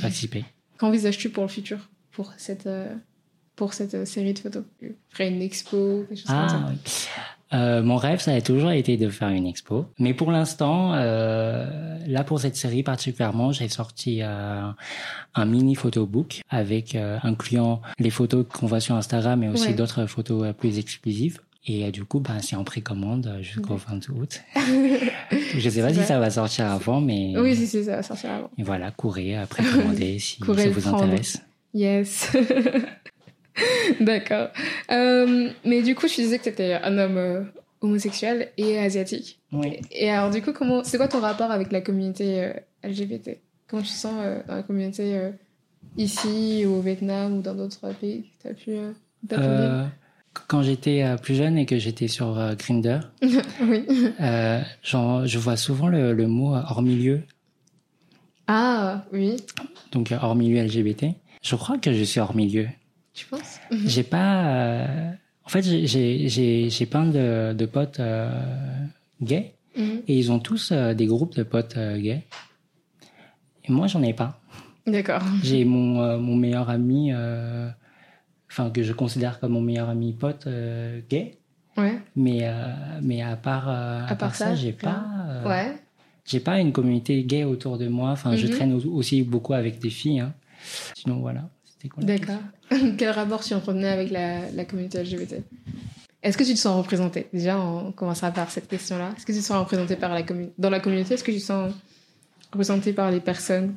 participer. 0.00 0.44
Qu'envisages-tu 0.78 1.30
pour 1.30 1.42
le 1.44 1.48
futur 1.48 1.88
pour 2.12 2.32
cette 2.36 2.68
pour 3.56 3.72
cette 3.72 4.06
série 4.06 4.34
de 4.34 4.38
photos? 4.38 4.64
Ferais 5.10 5.28
une 5.28 5.40
expo, 5.42 6.04
des 6.10 6.16
choses 6.16 6.26
comme 6.26 6.36
Ah 6.36 6.48
ça? 6.48 6.66
oui. 6.70 6.78
Euh, 7.54 7.80
mon 7.82 7.96
rêve, 7.96 8.20
ça 8.20 8.32
a 8.32 8.40
toujours 8.40 8.72
été 8.72 8.96
de 8.96 9.08
faire 9.08 9.28
une 9.28 9.46
expo. 9.46 9.86
Mais 10.00 10.14
pour 10.14 10.32
l'instant, 10.32 10.94
euh, 10.94 11.96
là 12.06 12.24
pour 12.24 12.40
cette 12.40 12.56
série 12.56 12.82
particulièrement, 12.82 13.52
j'ai 13.52 13.68
sorti 13.68 14.18
euh, 14.22 14.62
un 15.34 15.44
mini 15.44 15.76
photobook 15.76 16.40
avec 16.50 16.94
euh, 16.96 17.18
incluant 17.22 17.80
les 18.00 18.10
photos 18.10 18.44
qu'on 18.52 18.66
voit 18.66 18.80
sur 18.80 18.96
Instagram, 18.96 19.38
mais 19.40 19.48
aussi 19.48 19.68
Ouais. 19.68 19.74
d'autres 19.74 20.06
photos 20.06 20.42
euh, 20.44 20.52
plus 20.52 20.78
exclusives. 20.78 21.38
Et 21.68 21.90
du 21.90 22.04
coup, 22.04 22.20
ben, 22.20 22.38
c'est 22.40 22.54
en 22.56 22.62
précommande 22.64 23.38
jusqu'au 23.42 23.74
Ouais. 23.74 23.80
20 23.88 24.08
août. 24.10 24.40
Je 25.58 25.68
sais 25.68 25.80
pas 25.82 25.92
si 25.92 26.02
ça 26.04 26.18
va 26.20 26.30
sortir 26.30 26.66
avant, 26.66 27.00
mais 27.00 27.34
Oui, 27.36 27.56
si, 27.56 27.66
si, 27.66 27.82
ça 27.84 27.96
va 27.96 28.02
sortir 28.04 28.30
avant. 28.30 28.50
et 28.56 28.62
voilà, 28.62 28.90
courez, 28.92 29.36
précommandez 29.50 30.18
si 30.20 30.38
Courez 30.40 30.64
ça 30.64 30.70
vous 30.70 30.80
prendre. 30.80 31.02
intéresse. 31.04 31.42
Yes. 31.74 32.30
D'accord. 34.00 34.48
Euh, 34.90 35.50
mais 35.64 35.82
du 35.82 35.94
coup, 35.94 36.06
tu 36.08 36.20
disais 36.20 36.38
que 36.38 36.44
tu 36.44 36.48
étais 36.50 36.74
un 36.74 36.98
homme 36.98 37.16
euh, 37.16 37.42
homosexuel 37.80 38.50
et 38.56 38.78
asiatique. 38.78 39.40
Oui. 39.52 39.80
Et 39.92 40.10
alors, 40.10 40.30
du 40.30 40.42
coup, 40.42 40.52
comment, 40.52 40.84
c'est 40.84 40.96
quoi 40.98 41.08
ton 41.08 41.20
rapport 41.20 41.50
avec 41.50 41.72
la 41.72 41.80
communauté 41.80 42.42
euh, 42.44 42.52
LGBT 42.84 43.38
Comment 43.68 43.82
tu 43.82 43.88
te 43.88 43.94
sens 43.94 44.14
dans 44.46 44.54
la 44.54 44.62
communauté 44.62 45.18
ici, 45.96 46.64
au 46.66 46.80
Vietnam 46.80 47.38
ou 47.38 47.42
dans 47.42 47.54
d'autres 47.54 47.92
pays 48.00 48.24
que 48.42 48.48
tu 48.48 48.48
as 48.48 48.54
pu 48.54 49.34
quand 50.48 50.62
j'étais 50.62 51.02
plus 51.22 51.34
jeune 51.34 51.56
et 51.58 51.66
que 51.66 51.78
j'étais 51.78 52.08
sur 52.08 52.38
Oui. 53.62 53.86
Euh, 54.20 54.60
genre, 54.82 55.26
je 55.26 55.38
vois 55.38 55.56
souvent 55.56 55.88
le, 55.88 56.12
le 56.12 56.26
mot 56.26 56.54
hors 56.54 56.82
milieu, 56.82 57.22
Ah, 58.46 59.04
oui. 59.12 59.36
donc 59.92 60.12
hors 60.20 60.34
milieu 60.34 60.62
LGBT. 60.62 61.06
Je 61.42 61.56
crois 61.56 61.78
que 61.78 61.92
je 61.92 62.02
suis 62.04 62.20
hors 62.20 62.36
milieu. 62.36 62.68
Tu 63.16 63.26
penses? 63.26 63.58
J'ai 63.70 64.02
pas. 64.02 64.44
euh, 64.46 65.10
En 65.44 65.48
fait, 65.48 65.62
j'ai- 65.62 66.86
plein 66.90 67.06
de, 67.06 67.52
de 67.54 67.66
potes 67.66 67.98
euh, 68.00 68.30
gays 69.22 69.54
Mhm. 69.76 70.02
et 70.08 70.18
ils 70.18 70.30
ont 70.32 70.38
tous 70.40 70.70
euh, 70.72 70.92
des 70.94 71.06
groupes 71.06 71.34
de 71.36 71.42
potes 71.44 71.76
gays. 71.78 72.24
Et 73.64 73.72
moi, 73.72 73.86
j'en 73.86 74.02
ai 74.02 74.12
pas. 74.12 74.38
D'accord. 74.86 75.22
J'ai 75.42 75.64
mon 75.64 76.18
mon 76.18 76.36
meilleur 76.36 76.68
ami, 76.70 77.12
enfin 78.50 78.70
que 78.70 78.82
je 78.84 78.92
considère 78.92 79.40
comme 79.40 79.52
mon 79.52 79.60
meilleur 79.60 79.88
ami 79.88 80.12
pote 80.12 80.46
gay. 81.10 81.38
Ouais. 81.76 81.98
Mais 82.16 82.48
mais 83.02 83.22
à 83.22 83.36
part 83.36 83.68
à, 83.68 84.06
part 84.08 84.18
part 84.18 84.34
ça, 84.36 84.46
ça, 84.48 84.54
j'ai 84.54 84.72
pas. 84.72 85.04
Ouais. 85.44 85.74
J'ai 86.24 86.40
pas 86.40 86.58
une 86.60 86.72
communauté 86.72 87.22
gay 87.24 87.44
autour 87.44 87.78
de 87.78 87.86
moi. 87.88 88.10
Enfin, 88.10 88.36
je 88.36 88.46
Mhm. 88.46 88.52
traîne 88.52 88.72
au- 88.74 88.94
aussi 88.94 89.22
beaucoup 89.22 89.54
avec 89.54 89.78
des 89.78 89.90
filles. 89.90 90.20
Hein. 90.20 90.34
Sinon, 90.94 91.18
voilà. 91.20 91.48
D'accord. 91.98 92.40
Quel 92.98 93.10
rapport 93.10 93.42
tu 93.42 93.54
entretenais 93.54 93.88
avec 93.88 94.10
la, 94.10 94.50
la 94.50 94.64
communauté 94.64 95.02
LGBT 95.02 95.42
Est-ce 96.22 96.36
que 96.36 96.44
tu 96.44 96.54
te 96.54 96.58
sens 96.58 96.76
représenté 96.76 97.28
Déjà, 97.32 97.60
on 97.60 97.92
commencera 97.92 98.30
par 98.30 98.50
cette 98.50 98.68
question-là. 98.68 99.12
Est-ce 99.16 99.26
que 99.26 99.32
tu 99.32 99.38
te 99.38 99.44
sens 99.44 99.58
représenté 99.58 99.96
par 99.96 100.12
la 100.12 100.22
Dans 100.58 100.70
la 100.70 100.80
communauté, 100.80 101.14
est-ce 101.14 101.24
que 101.24 101.32
tu 101.32 101.38
te 101.38 101.44
sens 101.44 101.72
représenté 102.52 102.92
par 102.92 103.10
les 103.10 103.20
personnes? 103.20 103.74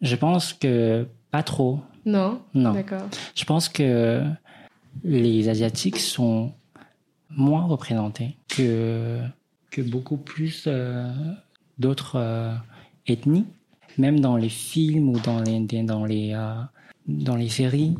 Je 0.00 0.16
pense 0.16 0.52
que 0.52 1.06
pas 1.30 1.42
trop. 1.42 1.80
Non? 2.04 2.40
Non. 2.54 2.72
D'accord. 2.72 3.08
Je 3.34 3.44
pense 3.44 3.68
que 3.68 4.22
les 5.04 5.48
Asiatiques 5.48 5.98
sont 5.98 6.52
moins 7.30 7.64
représentés 7.64 8.36
que, 8.48 9.20
que 9.70 9.82
beaucoup 9.82 10.16
plus 10.16 10.64
euh, 10.66 11.10
d'autres 11.78 12.16
euh, 12.16 12.54
ethnies. 13.06 13.46
Même 13.98 14.20
dans 14.20 14.36
les 14.36 14.50
films 14.50 15.08
ou 15.08 15.18
dans 15.20 15.40
les, 15.40 15.60
dans 15.82 16.04
les, 16.04 16.32
euh, 16.34 16.54
dans 17.08 17.36
les 17.36 17.48
séries, 17.48 17.94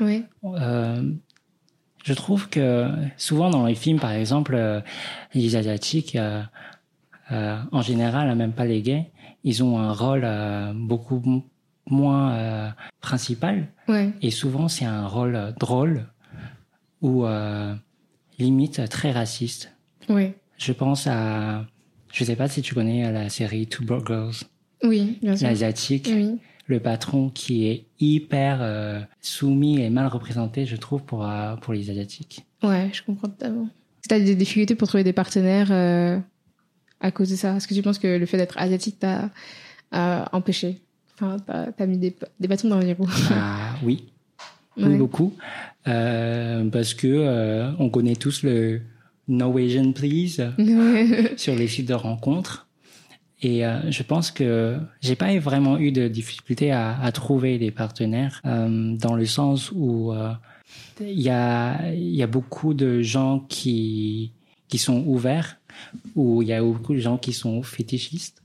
Oui. 0.00 0.24
Euh, 0.44 1.02
je 2.04 2.14
trouve 2.14 2.48
que 2.48 2.88
souvent 3.16 3.50
dans 3.50 3.66
les 3.66 3.74
films, 3.74 4.00
par 4.00 4.10
exemple, 4.12 4.54
euh, 4.54 4.80
les 5.34 5.54
Asiatiques, 5.56 6.16
euh, 6.16 6.42
euh, 7.30 7.58
en 7.70 7.82
général, 7.82 8.28
hein, 8.28 8.34
même 8.34 8.52
pas 8.52 8.64
les 8.64 8.82
gays, 8.82 9.10
ils 9.44 9.62
ont 9.62 9.78
un 9.78 9.92
rôle 9.92 10.26
beaucoup 10.74 11.22
moins 11.86 12.74
principal. 13.00 13.68
Ouais. 13.88 14.12
Et 14.22 14.30
souvent, 14.30 14.68
c'est 14.68 14.84
un 14.84 15.06
rôle 15.06 15.54
drôle 15.58 16.06
ou 17.00 17.24
limite 18.38 18.88
très 18.88 19.10
raciste. 19.10 19.72
Oui. 20.08 20.32
Je 20.58 20.72
pense 20.72 21.08
à... 21.08 21.66
Je 22.12 22.22
sais 22.22 22.36
pas 22.36 22.46
si 22.46 22.62
tu 22.62 22.74
connais 22.74 23.10
la 23.10 23.28
série 23.28 23.66
Two 23.66 23.84
Broke 23.84 24.06
Girls. 24.06 24.34
Oui, 24.84 25.18
bien 25.22 25.34
sûr. 25.34 25.48
L'Asiatique, 25.48 26.08
Oui. 26.12 26.38
Le 26.72 26.80
patron 26.80 27.30
qui 27.30 27.68
est 27.68 27.84
hyper 28.00 28.58
euh, 28.60 29.00
soumis 29.20 29.80
et 29.80 29.90
mal 29.90 30.06
représenté, 30.08 30.66
je 30.66 30.76
trouve, 30.76 31.02
pour, 31.02 31.24
euh, 31.24 31.54
pour 31.56 31.72
les 31.72 31.88
Asiatiques. 31.90 32.44
Ouais, 32.62 32.90
je 32.92 33.02
comprends 33.02 33.28
totalement. 33.28 33.68
Tu 34.08 34.14
as 34.14 34.18
des 34.18 34.34
difficultés 34.34 34.74
pour 34.74 34.88
trouver 34.88 35.04
des 35.04 35.12
partenaires 35.12 35.68
euh, 35.70 36.18
à 37.00 37.10
cause 37.12 37.30
de 37.30 37.36
ça 37.36 37.54
Est-ce 37.56 37.68
que 37.68 37.74
tu 37.74 37.82
penses 37.82 37.98
que 37.98 38.08
le 38.18 38.26
fait 38.26 38.36
d'être 38.38 38.58
asiatique 38.58 38.98
t'a 38.98 39.30
empêché? 40.32 40.80
Enfin, 41.14 41.36
t'as 41.76 41.86
mis 41.86 41.98
des, 41.98 42.16
des 42.40 42.48
bâtons 42.48 42.68
dans 42.68 42.80
les 42.80 42.94
roues? 42.94 43.08
Ah 43.30 43.74
oui, 43.84 44.06
oui, 44.76 44.96
beaucoup. 44.96 45.34
Parce 45.84 46.94
que 46.94 47.70
on 47.78 47.90
connaît 47.90 48.16
tous 48.16 48.42
le 48.42 48.80
No 49.28 49.56
Asian 49.58 49.92
Please 49.92 50.52
Ouais. 50.58 51.34
sur 51.36 51.54
les 51.54 51.68
sites 51.68 51.88
de 51.88 51.94
rencontres. 51.94 52.66
Et 53.44 53.66
euh, 53.66 53.90
je 53.90 54.02
pense 54.04 54.30
que 54.30 54.76
j'ai 55.00 55.16
pas 55.16 55.36
vraiment 55.38 55.76
eu 55.78 55.90
de 55.90 56.06
difficulté 56.08 56.70
à, 56.70 56.96
à 57.00 57.10
trouver 57.12 57.58
des 57.58 57.70
partenaires 57.72 58.40
euh, 58.46 58.94
dans 58.96 59.14
le 59.14 59.26
sens 59.26 59.72
où 59.74 60.12
euh, 60.12 60.32
il 61.00 61.20
y 61.20 61.28
a 61.30 61.92
il 61.92 62.14
y 62.14 62.22
a 62.22 62.28
beaucoup 62.28 62.72
de 62.72 63.02
gens 63.02 63.40
qui 63.48 64.30
qui 64.68 64.78
sont 64.78 65.02
ouverts 65.06 65.56
ou 66.14 66.42
il 66.42 66.48
y 66.48 66.52
a 66.52 66.62
beaucoup 66.62 66.94
de 66.94 67.00
gens 67.00 67.18
qui 67.18 67.32
sont 67.32 67.62
fétichistes 67.62 68.42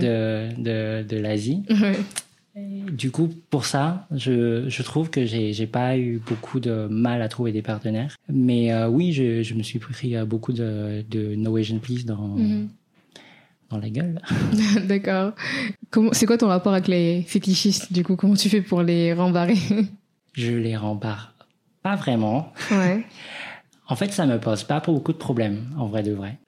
de 0.00 0.48
de, 0.60 1.02
de 1.06 1.16
l'Asie. 1.18 1.62
Du 2.90 3.12
coup, 3.12 3.28
pour 3.50 3.66
ça, 3.66 4.08
je, 4.16 4.68
je 4.68 4.82
trouve 4.82 5.10
que 5.10 5.24
j'ai 5.24 5.52
j'ai 5.52 5.68
pas 5.68 5.96
eu 5.96 6.20
beaucoup 6.26 6.58
de 6.58 6.88
mal 6.90 7.22
à 7.22 7.28
trouver 7.28 7.52
des 7.52 7.62
partenaires. 7.62 8.16
Mais 8.28 8.74
oui, 8.86 9.12
je, 9.12 9.42
je 9.44 9.54
me 9.54 9.62
suis 9.62 9.78
pris 9.78 10.16
beaucoup 10.26 10.52
de, 10.52 11.04
de 11.08 11.36
No 11.36 11.56
Asian 11.56 11.78
Please 11.78 12.04
dans, 12.04 12.26
Mhm. 12.36 12.68
Dans 13.70 13.78
la 13.78 13.90
gueule. 13.90 14.20
D'accord. 14.86 15.32
C'est 16.12 16.26
quoi 16.26 16.38
ton 16.38 16.48
rapport 16.48 16.72
avec 16.72 16.88
les 16.88 17.22
fétichistes, 17.22 17.92
du 17.92 18.04
coup? 18.04 18.16
Comment 18.16 18.34
tu 18.34 18.48
fais 18.48 18.62
pour 18.62 18.82
les 18.82 19.12
rembarrer? 19.12 19.58
Je 20.34 20.52
les 20.52 20.76
rembarre 20.76 21.34
pas 21.82 21.96
vraiment. 21.96 22.52
Ouais. 22.70 23.04
En 23.88 23.96
fait, 23.96 24.12
ça 24.12 24.26
me 24.26 24.38
pose 24.38 24.64
pas 24.64 24.80
beaucoup 24.80 25.12
de 25.12 25.18
problèmes, 25.18 25.66
en 25.78 25.86
vrai 25.86 26.02
de 26.02 26.12
vrai. 26.12 26.38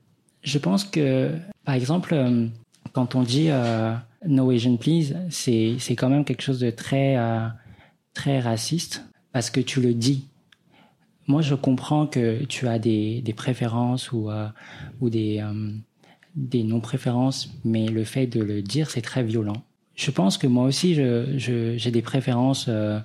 Je 0.43 0.59
pense 0.59 0.85
que, 0.85 1.33
par 1.65 1.75
exemple, 1.75 2.15
euh, 2.15 2.47
quand 2.93 3.15
on 3.15 3.23
dit 3.23 3.47
euh, 3.51 3.95
No 4.27 4.51
Asian 4.51 4.77
Please, 4.77 5.15
c'est 5.31 5.77
c'est 5.79 5.97
quand 5.97 6.09
même 6.09 6.25
quelque 6.25 6.43
chose 6.43 6.61
de 6.61 6.71
très 6.71 7.17
euh, 7.17 7.47
très 8.15 8.41
raciste 8.41 9.05
parce 9.33 9.51
que 9.51 9.61
tu 9.61 9.81
le 9.81 9.95
dis. 9.95 10.27
Moi, 11.27 11.43
je 11.43 11.55
comprends 11.55 12.07
que 12.07 12.45
tu 12.45 12.67
as 12.67 12.79
des, 12.79 13.23
des 13.23 13.35
préférences 13.35 14.11
ou 14.13 14.31
euh, 14.31 14.49
ou 15.01 15.11
des 15.11 15.43
des 16.35 16.63
non-préférences, 16.63 17.51
mais 17.65 17.89
le 17.89 18.05
fait 18.05 18.27
de 18.27 18.41
le 18.41 18.63
dire, 18.63 18.91
c'est 18.91 19.03
très 19.03 19.23
violent. 19.23 19.65
Je 19.95 20.11
pense 20.11 20.39
que 20.39 20.47
moi 20.47 20.65
aussi, 20.65 20.95
j'ai 20.95 21.39
je, 21.39 21.89
des 21.91 22.03
préférences, 22.03 22.67
euh, 22.69 23.01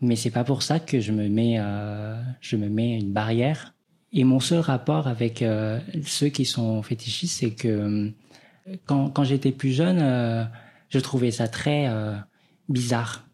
mais 0.00 0.16
c'est 0.16 0.30
pas 0.30 0.44
pour 0.44 0.62
ça 0.62 0.80
que 0.80 1.00
je 1.00 1.12
me 1.12 1.28
mets, 1.28 1.56
euh, 1.58 2.18
je 2.40 2.56
me 2.56 2.68
mets 2.68 2.98
une 2.98 3.12
barrière. 3.12 3.74
Et 4.12 4.24
mon 4.24 4.40
seul 4.40 4.60
rapport 4.60 5.08
avec 5.08 5.42
euh, 5.42 5.78
ceux 6.04 6.28
qui 6.28 6.46
sont 6.46 6.82
fétichistes, 6.82 7.40
c'est 7.40 7.50
que 7.50 8.10
quand, 8.86 9.10
quand 9.10 9.24
j'étais 9.24 9.52
plus 9.52 9.72
jeune, 9.72 9.98
je 10.88 10.98
trouvais 10.98 11.30
ça 11.30 11.48
très 11.48 11.90
bizarre 12.68 13.26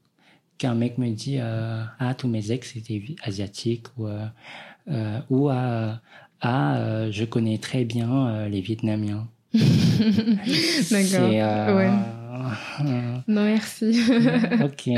qu'un 0.59 0.75
mec 0.75 0.99
me 0.99 1.11
dit 1.11 1.39
ah 1.39 2.15
tous 2.17 2.29
mes 2.29 2.51
ex 2.53 2.77
étaient 2.77 3.03
asiatiques 3.23 3.87
ou 3.97 4.09
ou 5.31 5.49
ah 5.51 6.01
je 7.11 7.25
connais 7.25 7.59
très 7.59 7.85
bien 7.85 8.49
les 8.49 8.61
Vietnamiens. 8.61 9.29
D'accord. 10.91 11.77
ouais. 11.77 11.91
non 13.29 13.45
merci. 13.45 14.01
ok. 14.65 14.91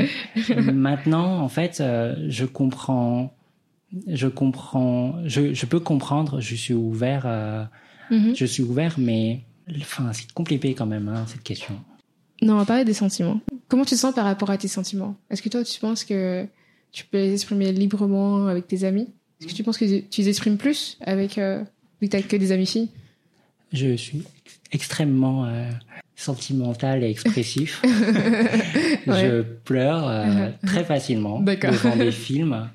Maintenant 0.73 1.39
en 1.41 1.49
fait 1.49 1.83
je 2.27 2.45
comprends 2.45 3.33
je 4.07 4.27
comprends, 4.27 5.15
je, 5.25 5.53
je, 5.53 5.65
peux 5.65 5.79
comprendre, 5.79 6.41
je 6.41 6.55
suis 6.55 6.73
ouvert, 6.73 7.23
euh, 7.25 7.63
mm 8.11 8.17
-hmm. 8.17 8.35
je 8.35 8.45
suis 8.45 8.63
ouvert, 8.63 8.95
mais 8.97 9.41
enfin, 9.77 10.11
c'est 10.13 10.31
compliqué 10.33 10.73
quand 10.73 10.85
même, 10.85 11.07
hein, 11.07 11.25
cette 11.27 11.43
question. 11.43 11.75
Non, 12.41 12.53
on 12.53 12.57
va 12.57 12.65
parler 12.65 12.85
des 12.85 12.93
sentiments. 12.93 13.39
Comment 13.67 13.85
tu 13.85 13.95
te 13.95 13.99
sens 13.99 14.13
par 14.13 14.25
rapport 14.25 14.49
à 14.51 14.57
tes 14.57 14.67
sentiments? 14.67 15.15
Est-ce 15.29 15.41
que 15.41 15.49
toi, 15.49 15.63
tu 15.63 15.79
penses 15.79 16.03
que 16.03 16.45
tu 16.91 17.05
peux 17.05 17.17
les 17.17 17.33
exprimer 17.33 17.71
librement 17.71 18.47
avec 18.47 18.67
tes 18.67 18.83
amis? 18.83 19.07
Est-ce 19.39 19.47
que 19.49 19.53
tu 19.53 19.63
penses 19.63 19.77
que 19.77 19.99
tu 20.01 20.21
les 20.21 20.29
exprimes 20.29 20.57
plus 20.57 20.97
avec, 21.01 21.37
euh, 21.37 21.63
vu 22.01 22.09
que 22.09 22.17
tu 22.17 22.23
que 22.23 22.37
des 22.37 22.51
amis 22.51 22.67
filles? 22.67 22.89
Je 23.73 23.95
suis 23.95 24.23
extrêmement 24.71 25.45
euh, 25.45 25.69
sentimental 26.17 27.03
et 27.03 27.09
expressif. 27.09 27.81
ouais. 27.83 28.99
Je 29.07 29.41
pleure 29.41 30.07
euh, 30.07 30.49
très 30.65 30.83
facilement 30.83 31.39
devant 31.39 31.95
des 31.95 32.11
films 32.27 32.69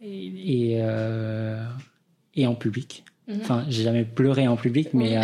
et, 0.00 0.78
euh, 0.80 1.62
et 2.34 2.46
en 2.46 2.54
public. 2.54 3.04
Mm 3.26 3.32
-hmm. 3.32 3.40
Enfin, 3.42 3.64
j'ai 3.68 3.82
jamais 3.82 4.04
pleuré 4.04 4.48
en 4.48 4.56
public, 4.56 4.88
mais 4.94 5.16
euh, 5.16 5.22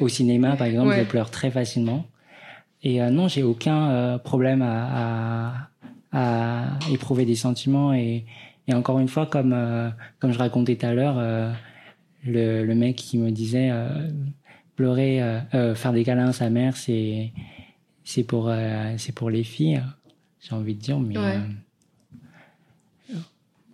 au 0.00 0.08
cinéma, 0.08 0.56
par 0.56 0.66
exemple, 0.66 0.90
ouais. 0.90 1.04
je 1.04 1.10
pleure 1.10 1.30
très 1.30 1.50
facilement. 1.50 2.06
Et 2.82 3.00
non, 3.10 3.28
j'ai 3.28 3.42
aucun 3.42 4.18
problème 4.30 4.60
à, 4.60 4.76
à, 5.02 5.10
à, 6.12 6.22
éprouver 6.92 7.24
des 7.24 7.38
sentiments. 7.46 7.94
Et, 7.94 8.24
et 8.68 8.74
encore 8.74 8.98
une 9.00 9.08
fois, 9.08 9.24
comme, 9.34 9.54
comme 10.18 10.32
je 10.34 10.38
racontais 10.38 10.76
tout 10.76 10.86
à 10.86 10.92
l'heure, 10.92 11.16
le, 12.24 12.64
le 12.64 12.74
mec 12.74 12.96
qui 12.96 13.18
me 13.18 13.30
disait 13.30 13.70
pleurer, 14.76 15.20
faire 15.74 15.92
des 15.92 16.04
câlins 16.04 16.28
à 16.28 16.32
sa 16.32 16.50
mère, 16.50 16.76
c'est 16.76 17.32
c'est 18.04 18.24
pour 18.24 18.52
c'est 18.96 19.12
pour 19.12 19.30
les 19.30 19.44
filles. 19.44 19.82
J'ai 20.40 20.54
envie 20.54 20.74
de 20.74 20.80
dire, 20.80 20.98
mais 20.98 21.16
ouais 21.18 21.38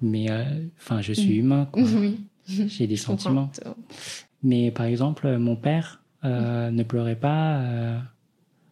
mais 0.01 0.29
enfin 0.79 0.99
euh, 0.99 1.03
je 1.03 1.13
suis 1.13 1.37
humain 1.37 1.69
quoi. 1.71 1.83
Oui. 1.99 2.21
j'ai 2.47 2.87
des 2.87 2.97
sentiments 2.97 3.51
mais 4.43 4.71
par 4.71 4.87
exemple 4.87 5.37
mon 5.37 5.57
père 5.57 6.03
euh, 6.25 6.71
ne 6.71 6.83
pleurait 6.83 7.17
pas 7.17 7.63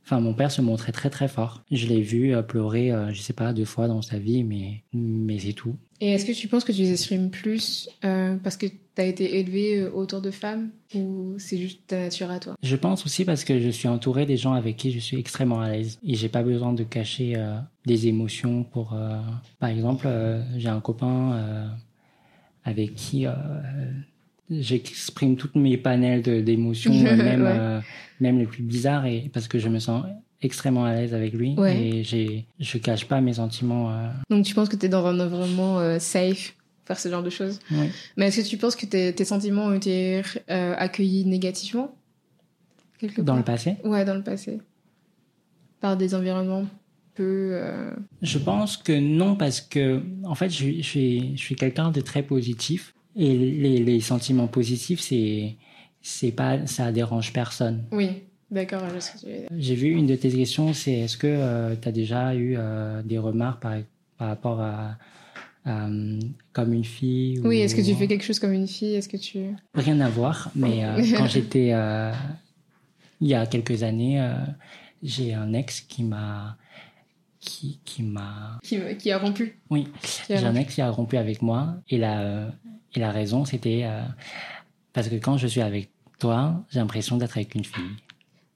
enfin 0.09 0.21
mon 0.21 0.33
père 0.33 0.51
se 0.51 0.63
montrait 0.63 0.93
très 0.93 1.11
très 1.11 1.29
fort. 1.29 1.63
Je 1.71 1.87
l'ai 1.87 2.01
vu 2.01 2.35
pleurer 2.47 2.93
je 3.13 3.21
sais 3.21 3.35
pas 3.35 3.53
deux 3.53 3.67
fois 3.67 3.89
dans 3.89 4.01
sa 4.01 4.19
vie 4.19 4.43
mais 4.43 4.83
mais 4.95 5.39
c'est 5.39 5.53
tout. 5.53 5.77
Et 6.01 6.13
est-ce 6.13 6.25
que 6.25 6.33
tu 6.33 6.47
penses 6.47 6.65
que 6.65 6.73
tu 6.73 6.83
les 6.83 6.93
exprimes 6.93 7.31
plus 7.31 7.89
euh, 8.05 8.37
parce 8.43 8.57
que 8.57 8.67
tu 8.67 8.75
as 8.99 9.05
été 9.05 9.39
élevé 9.41 9.85
autour 9.87 10.21
de 10.21 10.31
femmes 10.31 10.71
ou 10.95 11.35
c'est 11.39 11.59
juste 11.59 11.81
ta 11.89 11.99
nature 11.99 12.31
à 12.31 12.39
toi? 12.39 12.55
Je 12.63 12.77
pense 12.77 13.05
aussi 13.05 13.25
parce 13.25 13.45
que 13.45 13.59
je 13.59 13.69
suis 13.69 13.89
entouré 13.89 14.25
des 14.25 14.37
gens 14.37 14.53
avec 14.53 14.77
qui 14.77 14.93
je 14.93 15.01
suis 15.01 15.19
extrêmement 15.19 15.61
à 15.61 15.71
l'aise. 15.73 15.99
Et 16.05 16.15
j'ai 16.15 16.29
pas 16.29 16.43
besoin 16.43 16.73
de 16.73 16.85
cacher 16.85 17.35
euh, 17.37 17.59
des 17.87 18.07
émotions 18.07 18.63
pour 18.63 18.93
euh... 18.95 19.19
par 19.59 19.71
exemple 19.71 20.07
euh, 20.07 20.43
j'ai 20.57 20.69
un 20.69 20.81
copain 20.81 21.33
euh, 21.33 21.69
avec 22.65 22.95
qui 22.95 23.27
euh, 23.27 23.33
j'exprime 24.51 25.37
toutes 25.37 25.55
mes 25.55 25.77
panels 25.77 26.23
d'émotions 26.45 26.93
même 27.03 27.43
ouais. 27.43 27.81
même 28.21 28.39
les 28.39 28.47
plus 28.47 28.63
bizarres 28.63 29.07
et 29.07 29.31
parce 29.33 29.49
que 29.49 29.59
je 29.59 29.69
me 29.69 29.79
sens 29.79 30.05
extrêmement 30.41 30.85
à 30.85 30.95
l'aise 30.95 31.15
avec 31.15 31.33
lui 31.33 31.55
ouais. 31.57 31.81
et 31.81 32.05
j'ai 32.05 32.47
je 32.61 32.79
cache 32.79 33.07
pas 33.07 33.21
mes 33.21 33.35
sentiments 33.35 33.91
euh... 33.91 34.09
donc 34.31 34.45
tu 34.45 34.55
penses 34.55 34.69
que 34.69 34.77
tu 34.77 34.87
es 34.87 34.89
dans 34.89 35.05
un 35.05 35.19
environnement 35.19 35.79
euh, 35.79 35.99
safe 35.99 36.55
faire 36.85 36.99
ce 36.99 37.11
genre 37.11 37.23
de 37.23 37.29
choses? 37.29 37.59
Oui. 37.71 37.91
mais 38.17 38.29
est-ce 38.29 38.41
que 38.41 38.47
tu 38.47 38.57
penses 38.57 38.75
que 38.75 38.87
tes, 38.87 39.13
tes 39.13 39.25
sentiments 39.27 39.67
ont 39.67 39.75
été 39.75 40.23
euh, 40.51 40.75
accueillis 40.79 41.27
négativement? 41.27 41.95
Quelque 42.99 43.21
dans 43.21 43.35
part? 43.35 43.37
le 43.37 43.45
passé? 43.45 43.77
Ouais 43.85 44.05
dans 44.05 44.15
le 44.15 44.23
passé 44.23 44.59
par 45.81 45.97
des 45.97 46.15
environnements 46.15 46.67
peu 47.15 47.51
euh, 47.53 47.91
je 48.23 48.39
pense 48.39 48.77
que 48.77 48.93
non 48.93 49.37
parce 49.37 49.61
que 49.61 50.03
en 50.25 50.35
fait 50.35 50.51
je, 50.51 50.77
je 50.77 50.83
suis 50.83 51.37
je 51.37 51.43
suis 51.43 51.57
quelqu'un 51.57 51.91
de 51.91 52.01
très 52.01 52.23
positif 52.23 52.95
et 53.19 53.37
les, 53.37 53.79
les 53.81 54.01
sentiments 54.01 54.47
positifs 54.47 55.01
c'est 55.01 55.57
c'est 56.01 56.33
pas 56.33 56.67
ça 56.67 56.93
dérange 56.93 57.33
personne. 57.33 57.85
Oui 57.93 58.23
D'accord, 58.51 58.81
j'ai 59.59 59.75
vu 59.75 59.91
une 59.91 60.07
de 60.07 60.17
tes 60.17 60.31
questions, 60.31 60.73
c'est 60.73 60.93
est-ce 60.93 61.19
que 61.19 61.27
euh, 61.27 61.77
tu 61.77 61.87
as 61.87 61.93
déjà 61.93 62.35
eu 62.35 62.55
euh, 62.57 63.03
des 63.03 63.19
remarques 63.19 63.61
par, 63.61 63.75
par 64.17 64.29
rapport 64.29 64.61
à, 64.63 64.97
à 65.67 65.87
comme 66.55 66.73
une 66.73 66.85
fille 66.85 67.41
ou... 67.41 67.49
Oui, 67.49 67.59
est-ce 67.59 67.75
que 67.75 67.83
tu 67.83 67.95
fais 67.95 68.07
quelque 68.07 68.25
chose 68.25 68.39
comme 68.39 68.55
une 68.55 68.67
fille? 68.67 68.95
Est-ce 68.95 69.09
que 69.11 69.19
tu 69.19 69.55
rien 69.75 70.01
à 70.01 70.09
voir, 70.09 70.51
mais 70.55 70.83
euh, 70.83 71.03
quand 71.15 71.27
j'étais 71.35 71.73
euh, 71.75 72.11
il 73.21 73.29
y 73.29 73.35
a 73.35 73.45
quelques 73.45 73.83
années, 73.83 74.27
j'ai 75.03 75.35
un 75.35 75.53
ex 75.53 75.83
qui 75.83 76.03
m'a 76.03 76.57
qui 77.41 77.81
qui 77.85 78.03
m'a 78.03 78.59
qui, 78.63 78.79
qui 78.99 79.11
a 79.13 79.19
rompu. 79.19 79.61
Oui, 79.69 79.89
j'ai 80.27 80.39
un 80.39 80.55
ex 80.55 80.75
qui 80.75 80.81
a 80.81 80.91
rompu 80.91 81.19
avec 81.19 81.43
moi. 81.43 81.75
Et 81.91 81.99
la 81.99 82.51
et 82.99 83.01
la 83.01 83.13
raison 83.13 83.45
c'était 83.45 83.83
euh, 83.85 84.03
parce 84.93 85.09
que 85.09 85.15
quand 85.15 85.37
je 85.37 85.47
suis 85.47 85.61
avec 85.61 85.91
toi, 86.19 86.65
j'ai 86.69 86.81
l'impression 86.81 87.17
d'être 87.17 87.37
avec 87.37 87.55
une 87.55 87.65
fille. 87.65 87.95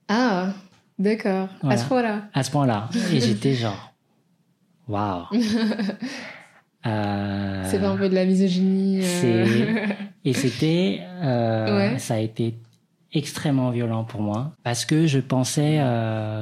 Ah, 0.09 0.53
d'accord. 0.99 1.49
Voilà. 1.61 1.75
À 1.75 1.79
ce 1.79 1.87
point-là. 1.87 2.23
À 2.35 2.43
ce 2.43 2.51
point-là. 2.51 2.91
Et 3.13 3.21
j'étais 3.21 3.55
genre, 3.55 3.93
waouh. 4.89 5.27
euh, 6.87 7.63
c'est 7.67 7.79
pas 7.79 7.89
un 7.89 7.97
peu 7.97 8.09
de 8.09 8.15
la 8.17 8.25
misogynie. 8.25 9.03
Euh... 9.05 9.87
Et 10.25 10.33
c'était, 10.33 11.01
euh, 11.23 11.93
ouais. 11.93 11.99
ça 12.01 12.15
a 12.15 12.19
été 12.19 12.59
extrêmement 13.13 13.71
violent 13.71 14.03
pour 14.03 14.23
moi 14.23 14.57
parce 14.65 14.85
que 14.85 15.07
je 15.07 15.21
pensais 15.21 15.77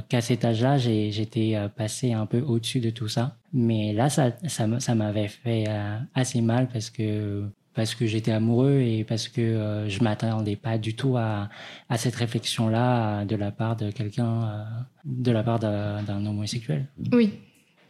qu'à 0.09 0.21
cet 0.23 0.47
âge-là, 0.47 0.79
j'étais 0.79 1.59
passé 1.77 2.15
un 2.15 2.25
peu 2.25 2.41
au-dessus 2.41 2.81
de 2.81 2.89
tout 2.89 3.09
ça. 3.09 3.37
Mais 3.53 3.93
là, 3.93 4.09
ça, 4.09 4.31
ça, 4.47 4.67
ça 4.81 4.95
m'avait 4.95 5.29
fait 5.29 5.67
assez 6.15 6.41
mal 6.41 6.69
parce 6.69 6.89
que 6.89 7.51
parce 7.75 7.95
que 7.95 8.07
j'étais 8.07 8.33
amoureux 8.33 8.81
et 8.81 9.05
parce 9.05 9.29
que 9.29 9.41
euh, 9.41 9.89
je 9.89 10.03
m'attendais 10.03 10.57
pas 10.57 10.79
du 10.79 10.95
tout 10.95 11.17
à, 11.17 11.49
à 11.89 11.99
cette 11.99 12.17
réflexion 12.17 12.69
là 12.69 13.25
de 13.25 13.37
la 13.37 13.51
part 13.51 13.77
de 13.77 13.91
quelqu'un 13.91 14.43
euh, 14.45 14.65
de 15.05 15.31
la 15.31 15.43
part 15.43 15.59
d'un 15.59 16.27
homosexuel. 16.27 16.87
Oui 17.13 17.33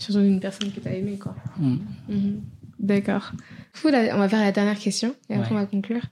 surtout 0.01 0.21
d'une 0.21 0.40
personne 0.40 0.73
que 0.73 0.81
tu 0.81 0.88
as 0.88 0.95
aimé 0.95 1.19
quoi. 1.19 1.35
Mm. 1.59 1.73
mm 1.73 1.79
-hmm. 2.09 2.35
d'accord 2.79 3.33
on 3.85 4.19
va 4.19 4.29
faire 4.29 4.40
la 4.40 4.53
dernière 4.53 4.79
question 4.79 5.14
et 5.29 5.35
après 5.35 5.51
ouais. 5.51 5.57
on 5.57 5.61
va 5.61 5.66
conclure. 5.66 6.03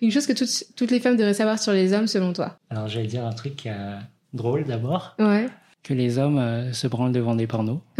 Une 0.00 0.10
chose 0.10 0.26
que 0.26 0.32
toutes, 0.32 0.64
toutes 0.76 0.90
les 0.90 1.00
femmes 1.00 1.16
devraient 1.16 1.34
savoir 1.34 1.58
sur 1.58 1.72
les 1.72 1.92
hommes 1.92 2.06
selon 2.06 2.32
toi? 2.32 2.58
Alors 2.70 2.88
je 2.88 3.00
vais 3.00 3.06
dire 3.06 3.24
un 3.26 3.32
truc 3.32 3.66
euh, 3.66 3.98
drôle 4.32 4.64
d'abord. 4.64 5.14
Ouais. 5.18 5.48
Que 5.82 5.92
les 5.92 6.18
hommes 6.18 6.38
euh, 6.38 6.72
se 6.72 6.86
branlent 6.88 7.12
devant 7.12 7.34
des 7.34 7.46
pornos 7.46 7.80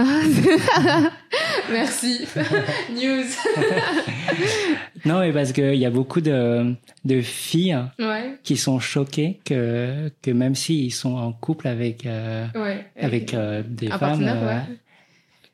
Merci. 1.71 2.27
News. 2.91 3.25
non, 5.05 5.21
mais 5.21 5.33
parce 5.33 5.53
qu'il 5.53 5.75
y 5.75 5.87
a 5.87 5.91
beaucoup 5.91 6.21
de, 6.21 6.75
de 7.05 7.21
filles 7.21 7.79
ouais. 7.99 8.39
qui 8.43 8.57
sont 8.57 8.81
choquées 8.81 9.41
que, 9.45 10.11
que 10.23 10.31
même 10.31 10.55
s'ils 10.55 10.93
sont 10.93 11.17
en 11.17 11.33
couple 11.33 11.69
avec, 11.69 12.07
euh, 12.07 12.47
ouais. 12.55 12.87
avec 12.99 13.35
euh, 13.35 13.63
des 13.67 13.91
un 13.91 13.99
femmes, 13.99 14.23
ouais. 14.23 14.77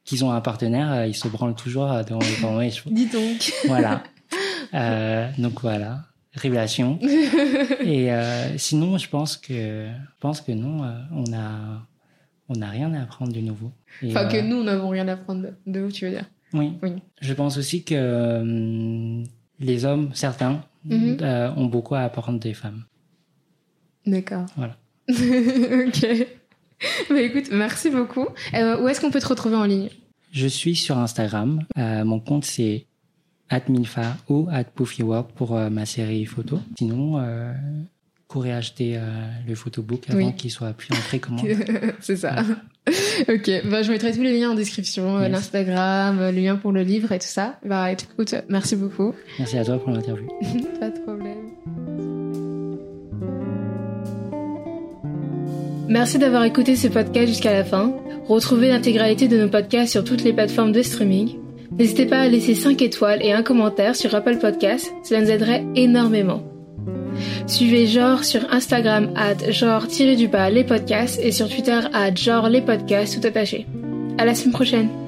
qu'ils 0.04 0.24
ont 0.24 0.32
un 0.32 0.40
partenaire, 0.40 1.06
ils 1.06 1.16
se 1.16 1.28
branlent 1.28 1.54
toujours 1.54 1.88
devant 2.04 2.20
les 2.20 2.40
pornos. 2.40 2.82
Dis 2.86 3.06
donc. 3.06 3.52
Voilà. 3.66 4.02
donc 5.38 5.60
voilà. 5.60 6.04
Révélation. 6.34 6.98
Et 7.84 8.10
sinon, 8.56 8.98
je 8.98 9.08
pense 9.08 9.36
que, 9.36 9.52
je 9.88 10.20
pense 10.20 10.40
que 10.40 10.52
non, 10.52 10.84
on 11.12 11.32
a 11.32 11.82
on 12.50 12.58
n'a 12.58 12.68
rien 12.68 12.92
à 12.94 13.02
apprendre 13.02 13.32
de 13.32 13.40
nouveau. 13.40 13.70
Enfin, 14.04 14.24
euh... 14.24 14.28
que 14.28 14.40
nous, 14.40 14.62
n'avons 14.62 14.88
rien 14.88 15.08
à 15.08 15.12
apprendre 15.12 15.48
de, 15.66 15.80
vous, 15.80 15.92
tu 15.92 16.06
veux 16.06 16.10
dire 16.12 16.26
oui. 16.52 16.72
oui. 16.82 16.94
Je 17.20 17.32
pense 17.32 17.58
aussi 17.58 17.84
que 17.84 17.94
euh, 17.96 19.22
les 19.60 19.84
hommes, 19.84 20.10
certains, 20.14 20.64
mm 20.84 20.96
-hmm. 20.96 21.22
euh, 21.22 21.54
ont 21.56 21.66
beaucoup 21.66 21.94
à 21.94 22.00
apprendre 22.00 22.40
des 22.40 22.54
femmes. 22.54 22.84
D'accord. 24.06 24.46
Voilà. 24.56 24.76
ok. 25.10 26.26
bah, 27.10 27.20
écoute, 27.20 27.50
merci 27.52 27.90
beaucoup. 27.90 28.26
Euh, 28.54 28.82
où 28.82 28.88
est-ce 28.88 29.00
qu'on 29.00 29.10
peut 29.10 29.20
te 29.20 29.26
retrouver 29.28 29.56
en 29.56 29.64
ligne? 29.64 29.90
Je 30.32 30.46
suis 30.46 30.76
sur 30.76 30.98
Instagram. 30.98 31.62
Euh, 31.76 32.04
mon 32.04 32.20
compte, 32.20 32.44
c'est 32.44 32.86
atminfa 33.48 34.16
ou 34.28 34.48
atpoofywork 34.50 35.32
pour 35.32 35.56
euh, 35.56 35.70
ma 35.70 35.86
série 35.86 36.24
photo. 36.24 36.60
Sinon, 36.78 37.20
courez 38.28 38.52
acheter 38.52 39.00
le 39.46 39.54
photobook 39.56 40.08
avant 40.08 40.32
qu'il 40.32 40.52
soit 40.52 40.72
plus 40.72 40.92
en 40.92 41.00
précommande. 41.00 41.46
c'est 42.00 42.16
ça. 42.16 42.44
ok, 43.28 43.50
bah, 43.70 43.82
je 43.82 43.90
mettrai 43.90 44.12
tous 44.12 44.22
les 44.22 44.38
liens 44.38 44.50
en 44.50 44.54
description, 44.54 45.18
l'Instagram, 45.18 46.18
le 46.20 46.30
lien 46.30 46.56
pour 46.56 46.72
le 46.72 46.82
livre 46.82 47.12
et 47.12 47.18
tout 47.18 47.26
ça. 47.26 47.56
Bah, 47.64 47.92
écoute, 47.92 48.34
merci 48.48 48.76
beaucoup. 48.76 49.14
Merci 49.38 49.58
à 49.58 49.64
toi 49.64 49.78
pour 49.78 49.90
l'interview. 49.90 50.28
Pas 50.80 50.90
de 50.90 51.00
problème. 51.00 51.50
Merci 55.88 56.18
d'avoir 56.18 56.44
écouté 56.44 56.76
ce 56.76 56.86
podcast 56.86 57.26
jusqu'à 57.26 57.52
la 57.52 57.64
fin. 57.64 57.92
Retrouvez 58.28 58.68
l'intégralité 58.68 59.26
de 59.26 59.36
nos 59.36 59.48
podcasts 59.48 59.90
sur 59.90 60.04
toutes 60.04 60.22
les 60.22 60.32
plateformes 60.32 60.70
de 60.70 60.82
streaming. 60.82 61.36
N'hésitez 61.72 62.06
pas 62.06 62.20
à 62.20 62.28
laisser 62.28 62.54
5 62.54 62.80
étoiles 62.82 63.20
et 63.22 63.32
un 63.32 63.42
commentaire 63.42 63.96
sur 63.96 64.14
Apple 64.14 64.38
Podcasts, 64.38 64.92
cela 65.02 65.22
nous 65.22 65.30
aiderait 65.30 65.64
énormément. 65.74 66.49
Suivez 67.46 67.86
Genre 67.86 68.24
sur 68.24 68.40
Instagram 68.50 69.10
at 69.16 69.50
genre-du-bas 69.50 70.50
les 70.50 70.64
podcasts 70.64 71.20
et 71.22 71.32
sur 71.32 71.48
Twitter 71.48 71.80
at 71.92 72.14
genre 72.14 72.48
les 72.48 72.62
podcasts 72.62 73.20
tout 73.20 73.26
attaché. 73.26 73.66
À 74.18 74.24
la 74.24 74.34
semaine 74.34 74.52
prochaine! 74.52 74.99